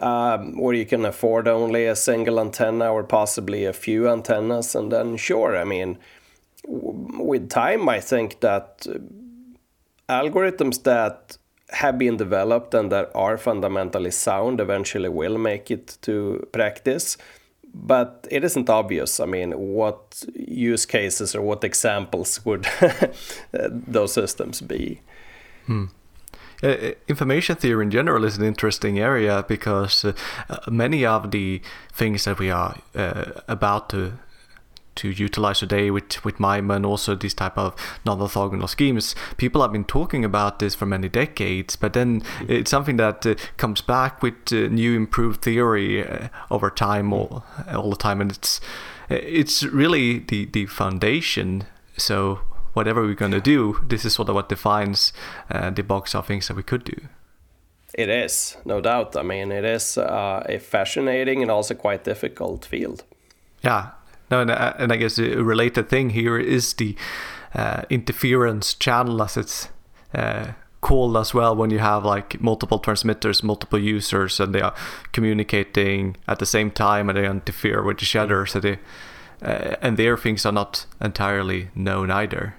um, 0.01 0.57
where 0.59 0.75
you 0.75 0.87
can 0.87 1.05
afford 1.05 1.47
only 1.47 1.87
a 1.87 1.95
single 1.95 2.41
antenna 2.41 2.91
or 2.91 3.05
possibly 3.05 3.65
a 3.65 3.73
few 3.73 4.09
antennas. 4.09 4.75
And 4.75 4.91
then, 4.91 5.17
sure, 5.17 5.57
I 5.57 5.65
mean, 5.65 5.99
w- 6.65 7.23
with 7.23 7.51
time, 7.51 7.89
I 7.89 8.01
think 8.01 8.41
that 8.41 8.87
algorithms 10.09 10.83
that 10.85 11.37
have 11.69 11.99
been 11.99 12.17
developed 12.17 12.75
and 12.75 12.91
that 12.91 13.11
are 13.15 13.39
fundamentally 13.39 14.11
sound 14.11 14.61
eventually 14.61 15.09
will 15.09 15.39
make 15.39 15.71
it 15.71 15.99
to 16.03 16.49
practice. 16.51 17.17
But 17.73 18.27
it 18.31 18.43
isn't 18.43 18.69
obvious. 18.69 19.21
I 19.21 19.27
mean, 19.27 19.53
what 19.53 20.25
use 20.35 20.87
cases 20.87 21.37
or 21.37 21.43
what 21.43 21.63
examples 21.63 22.45
would 22.45 22.67
those 23.53 24.13
systems 24.13 24.61
be? 24.61 25.03
Hmm. 25.67 25.85
Uh, 26.63 26.93
information 27.09 27.57
theory 27.57 27.85
in 27.85 27.91
general 27.91 28.25
is 28.25 28.37
an 28.37 28.45
interesting 28.45 28.99
area 28.99 29.45
because 29.49 30.05
uh, 30.05 30.13
many 30.71 31.07
of 31.07 31.31
the 31.31 31.61
things 31.93 32.25
that 32.25 32.39
we 32.39 32.51
are 32.51 32.77
uh, 32.95 33.25
about 33.49 33.89
to 33.89 34.13
to 34.97 35.09
utilize 35.09 35.61
today 35.61 35.91
with 35.91 36.23
with 36.25 36.37
MIMO 36.37 36.77
and 36.77 36.85
also 36.85 37.15
these 37.15 37.33
type 37.33 37.57
of 37.57 37.75
non-orthogonal 38.05 38.69
schemes. 38.69 39.15
People 39.39 39.63
have 39.63 39.73
been 39.73 39.85
talking 39.85 40.25
about 40.25 40.59
this 40.59 40.75
for 40.75 40.87
many 40.87 41.09
decades, 41.09 41.77
but 41.77 41.93
then 41.95 42.23
it's 42.49 42.71
something 42.71 42.97
that 42.99 43.25
uh, 43.25 43.35
comes 43.57 43.81
back 43.81 44.23
with 44.23 44.35
uh, 44.53 44.69
new 44.69 44.95
improved 44.97 45.43
theory 45.43 46.07
uh, 46.07 46.29
over 46.51 46.71
time 46.71 47.13
all, 47.13 47.45
all 47.73 47.91
the 47.91 47.97
time, 47.97 48.21
and 48.21 48.33
it's 48.33 48.61
it's 49.09 49.63
really 49.63 50.19
the 50.19 50.45
the 50.45 50.67
foundation. 50.67 51.65
So 51.97 52.41
whatever 52.81 53.03
we're 53.03 53.15
going 53.15 53.43
to 53.43 53.43
do, 53.43 53.77
this 53.87 54.05
is 54.07 54.15
sort 54.15 54.29
of 54.31 54.35
what 54.35 54.49
defines 54.49 55.13
uh, 55.51 55.69
the 55.69 55.83
box 55.83 56.15
of 56.15 56.27
things 56.27 56.49
that 56.49 56.57
we 56.57 56.63
could 56.63 56.83
do. 56.85 56.97
It 57.93 58.09
is, 58.09 58.57
no 58.65 58.81
doubt. 58.81 59.17
I 59.17 59.23
mean, 59.23 59.53
it 59.53 59.65
is 59.65 59.99
uh, 59.99 60.43
a 60.49 60.59
fascinating 60.59 61.43
and 61.43 61.51
also 61.51 61.75
quite 61.75 62.05
difficult 62.05 62.65
field. 62.65 63.05
Yeah, 63.63 63.91
no, 64.31 64.41
and, 64.41 64.51
uh, 64.51 64.73
and 64.79 64.93
I 64.93 64.97
guess 64.97 65.19
a 65.19 65.45
related 65.45 65.91
thing 65.91 66.11
here 66.11 66.39
is 66.39 66.75
the 66.75 66.97
uh, 67.55 67.83
interference 67.91 68.73
channel, 68.79 69.23
as 69.23 69.37
it's 69.37 69.69
uh, 70.15 70.53
called 70.81 71.17
as 71.17 71.35
well, 71.35 71.55
when 71.55 71.71
you 71.71 71.81
have 71.81 72.07
like 72.07 72.41
multiple 72.41 72.79
transmitters, 72.79 73.43
multiple 73.43 73.79
users, 73.79 74.41
and 74.41 74.55
they 74.55 74.63
are 74.63 74.75
communicating 75.13 76.17
at 76.27 76.39
the 76.39 76.47
same 76.47 76.71
time, 76.71 77.11
and 77.11 77.19
they 77.19 77.27
interfere 77.27 77.83
with 77.83 78.03
each 78.03 78.17
other. 78.17 78.47
So 78.47 78.61
they 78.61 78.79
uh, 79.43 79.77
and 79.83 79.97
their 79.97 80.17
things 80.17 80.47
are 80.47 80.53
not 80.53 80.87
entirely 81.01 81.71
known 81.75 82.11
either. 82.11 82.55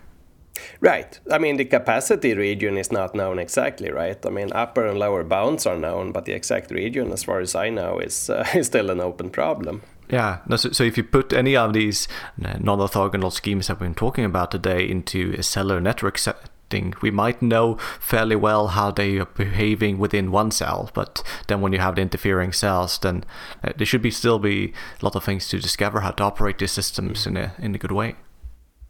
Right. 0.79 1.19
I 1.31 1.37
mean, 1.37 1.57
the 1.57 1.65
capacity 1.65 2.33
region 2.33 2.77
is 2.77 2.91
not 2.91 3.15
known 3.15 3.39
exactly, 3.39 3.91
right? 3.91 4.23
I 4.25 4.29
mean, 4.29 4.51
upper 4.53 4.85
and 4.85 4.99
lower 4.99 5.23
bounds 5.23 5.65
are 5.65 5.77
known, 5.77 6.11
but 6.11 6.25
the 6.25 6.33
exact 6.33 6.71
region, 6.71 7.11
as 7.11 7.23
far 7.23 7.39
as 7.39 7.55
I 7.55 7.69
know, 7.69 7.99
is, 7.99 8.29
uh, 8.29 8.45
is 8.53 8.67
still 8.67 8.89
an 8.89 8.99
open 8.99 9.29
problem. 9.29 9.81
Yeah. 10.09 10.39
No, 10.47 10.57
so, 10.57 10.71
so 10.71 10.83
if 10.83 10.97
you 10.97 11.03
put 11.03 11.31
any 11.33 11.55
of 11.55 11.73
these 11.73 12.07
uh, 12.43 12.57
non-orthogonal 12.59 13.31
schemes 13.31 13.67
that 13.67 13.79
we've 13.79 13.87
been 13.87 13.95
talking 13.95 14.25
about 14.25 14.51
today 14.51 14.87
into 14.87 15.33
a 15.37 15.43
cellular 15.43 15.79
network 15.79 16.17
setting, 16.17 16.93
we 17.01 17.11
might 17.11 17.41
know 17.41 17.77
fairly 17.99 18.35
well 18.35 18.67
how 18.67 18.91
they 18.91 19.17
are 19.17 19.25
behaving 19.25 19.99
within 19.99 20.31
one 20.31 20.51
cell. 20.51 20.89
But 20.93 21.23
then 21.47 21.61
when 21.61 21.73
you 21.73 21.79
have 21.79 21.95
the 21.95 22.01
interfering 22.01 22.51
cells, 22.51 22.99
then 22.99 23.23
uh, 23.63 23.71
there 23.75 23.85
should 23.85 24.01
be 24.01 24.11
still 24.11 24.39
be 24.39 24.73
a 25.01 25.05
lot 25.05 25.15
of 25.15 25.23
things 25.23 25.47
to 25.49 25.59
discover 25.59 26.01
how 26.01 26.11
to 26.11 26.23
operate 26.23 26.59
these 26.59 26.71
systems 26.71 27.25
in 27.25 27.37
a 27.37 27.53
in 27.59 27.73
a 27.75 27.77
good 27.77 27.91
way. 27.91 28.15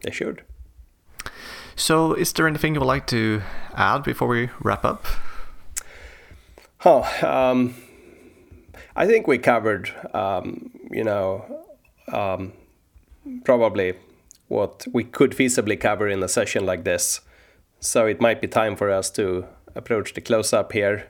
They 0.04 0.12
should. 0.12 0.44
So, 1.82 2.14
is 2.14 2.32
there 2.34 2.48
anything 2.48 2.76
you 2.76 2.80
would 2.80 2.86
like 2.86 3.08
to 3.08 3.42
add 3.76 4.04
before 4.04 4.28
we 4.28 4.52
wrap 4.62 4.86
up? 4.86 5.04
Oh, 6.86 7.02
um, 7.24 7.74
I 8.96 9.08
think 9.08 9.26
we 9.26 9.40
covered, 9.40 9.92
um, 10.14 10.70
you 10.92 11.04
know, 11.04 11.66
um, 12.14 12.54
probably 13.46 13.96
what 14.48 14.86
we 14.94 15.04
could 15.04 15.32
feasibly 15.32 15.80
cover 15.80 16.08
in 16.08 16.22
a 16.22 16.28
session 16.28 16.68
like 16.68 16.84
this. 16.84 17.22
So 17.80 18.06
it 18.06 18.22
might 18.22 18.42
be 18.42 18.48
time 18.48 18.76
for 18.76 18.92
us 18.92 19.10
to 19.12 19.48
approach 19.74 20.14
the 20.14 20.22
close 20.22 20.54
up 20.54 20.74
here. 20.74 21.10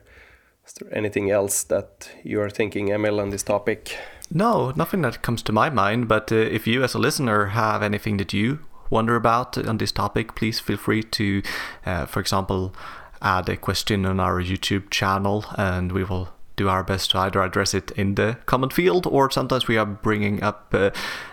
Is 0.66 0.72
there 0.72 0.96
anything 0.96 1.30
else 1.30 1.64
that 1.64 2.10
you 2.24 2.40
are 2.40 2.48
thinking, 2.48 2.88
Emil, 2.88 3.20
on 3.20 3.28
this 3.28 3.42
topic? 3.42 3.98
No, 4.30 4.72
nothing 4.74 5.02
that 5.02 5.20
comes 5.20 5.42
to 5.42 5.52
my 5.52 5.68
mind. 5.68 6.08
But 6.08 6.32
uh, 6.32 6.36
if 6.36 6.66
you, 6.66 6.82
as 6.82 6.94
a 6.94 6.98
listener, 6.98 7.48
have 7.48 7.82
anything 7.82 8.16
that 8.16 8.32
you 8.32 8.60
wonder 8.92 9.16
about 9.16 9.58
on 9.58 9.78
this 9.78 9.90
topic, 9.90 10.36
please 10.36 10.60
feel 10.60 10.76
free 10.76 11.02
to, 11.02 11.42
uh, 11.86 12.06
for 12.06 12.20
example, 12.20 12.74
add 13.20 13.48
a 13.48 13.56
question 13.56 14.04
on 14.04 14.20
our 14.20 14.40
YouTube 14.40 14.90
channel, 14.90 15.44
and 15.56 15.90
we 15.90 16.04
will 16.04 16.28
do 16.56 16.68
our 16.68 16.84
best 16.84 17.10
to 17.10 17.18
either 17.18 17.40
address 17.42 17.72
it 17.72 17.90
in 17.92 18.14
the 18.14 18.36
comment 18.44 18.72
field 18.72 19.06
or 19.06 19.30
sometimes 19.30 19.66
we 19.66 19.78
are 19.78 19.86
bringing 19.86 20.42
up, 20.42 20.68
uh, 20.74 20.90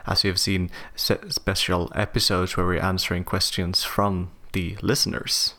as 0.07 0.23
you 0.23 0.29
have 0.29 0.39
seen, 0.39 0.71
special 0.95 1.91
episodes 1.93 2.55
where 2.55 2.65
we're 2.65 2.79
answering 2.79 3.25
questions 3.25 3.83
from 3.83 4.31
the 4.53 4.77
listeners. 4.81 5.55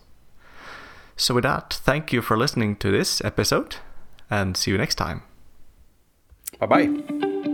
So, 1.17 1.35
with 1.35 1.45
that, 1.45 1.75
thank 1.85 2.13
you 2.13 2.23
for 2.23 2.39
listening 2.39 2.77
to 2.77 2.91
this 2.91 3.23
episode 3.23 3.77
and 4.31 4.57
see 4.57 4.71
you 4.71 4.79
next 4.79 4.95
time. 4.95 5.23
Bye 6.59 6.67
bye. 6.67 7.50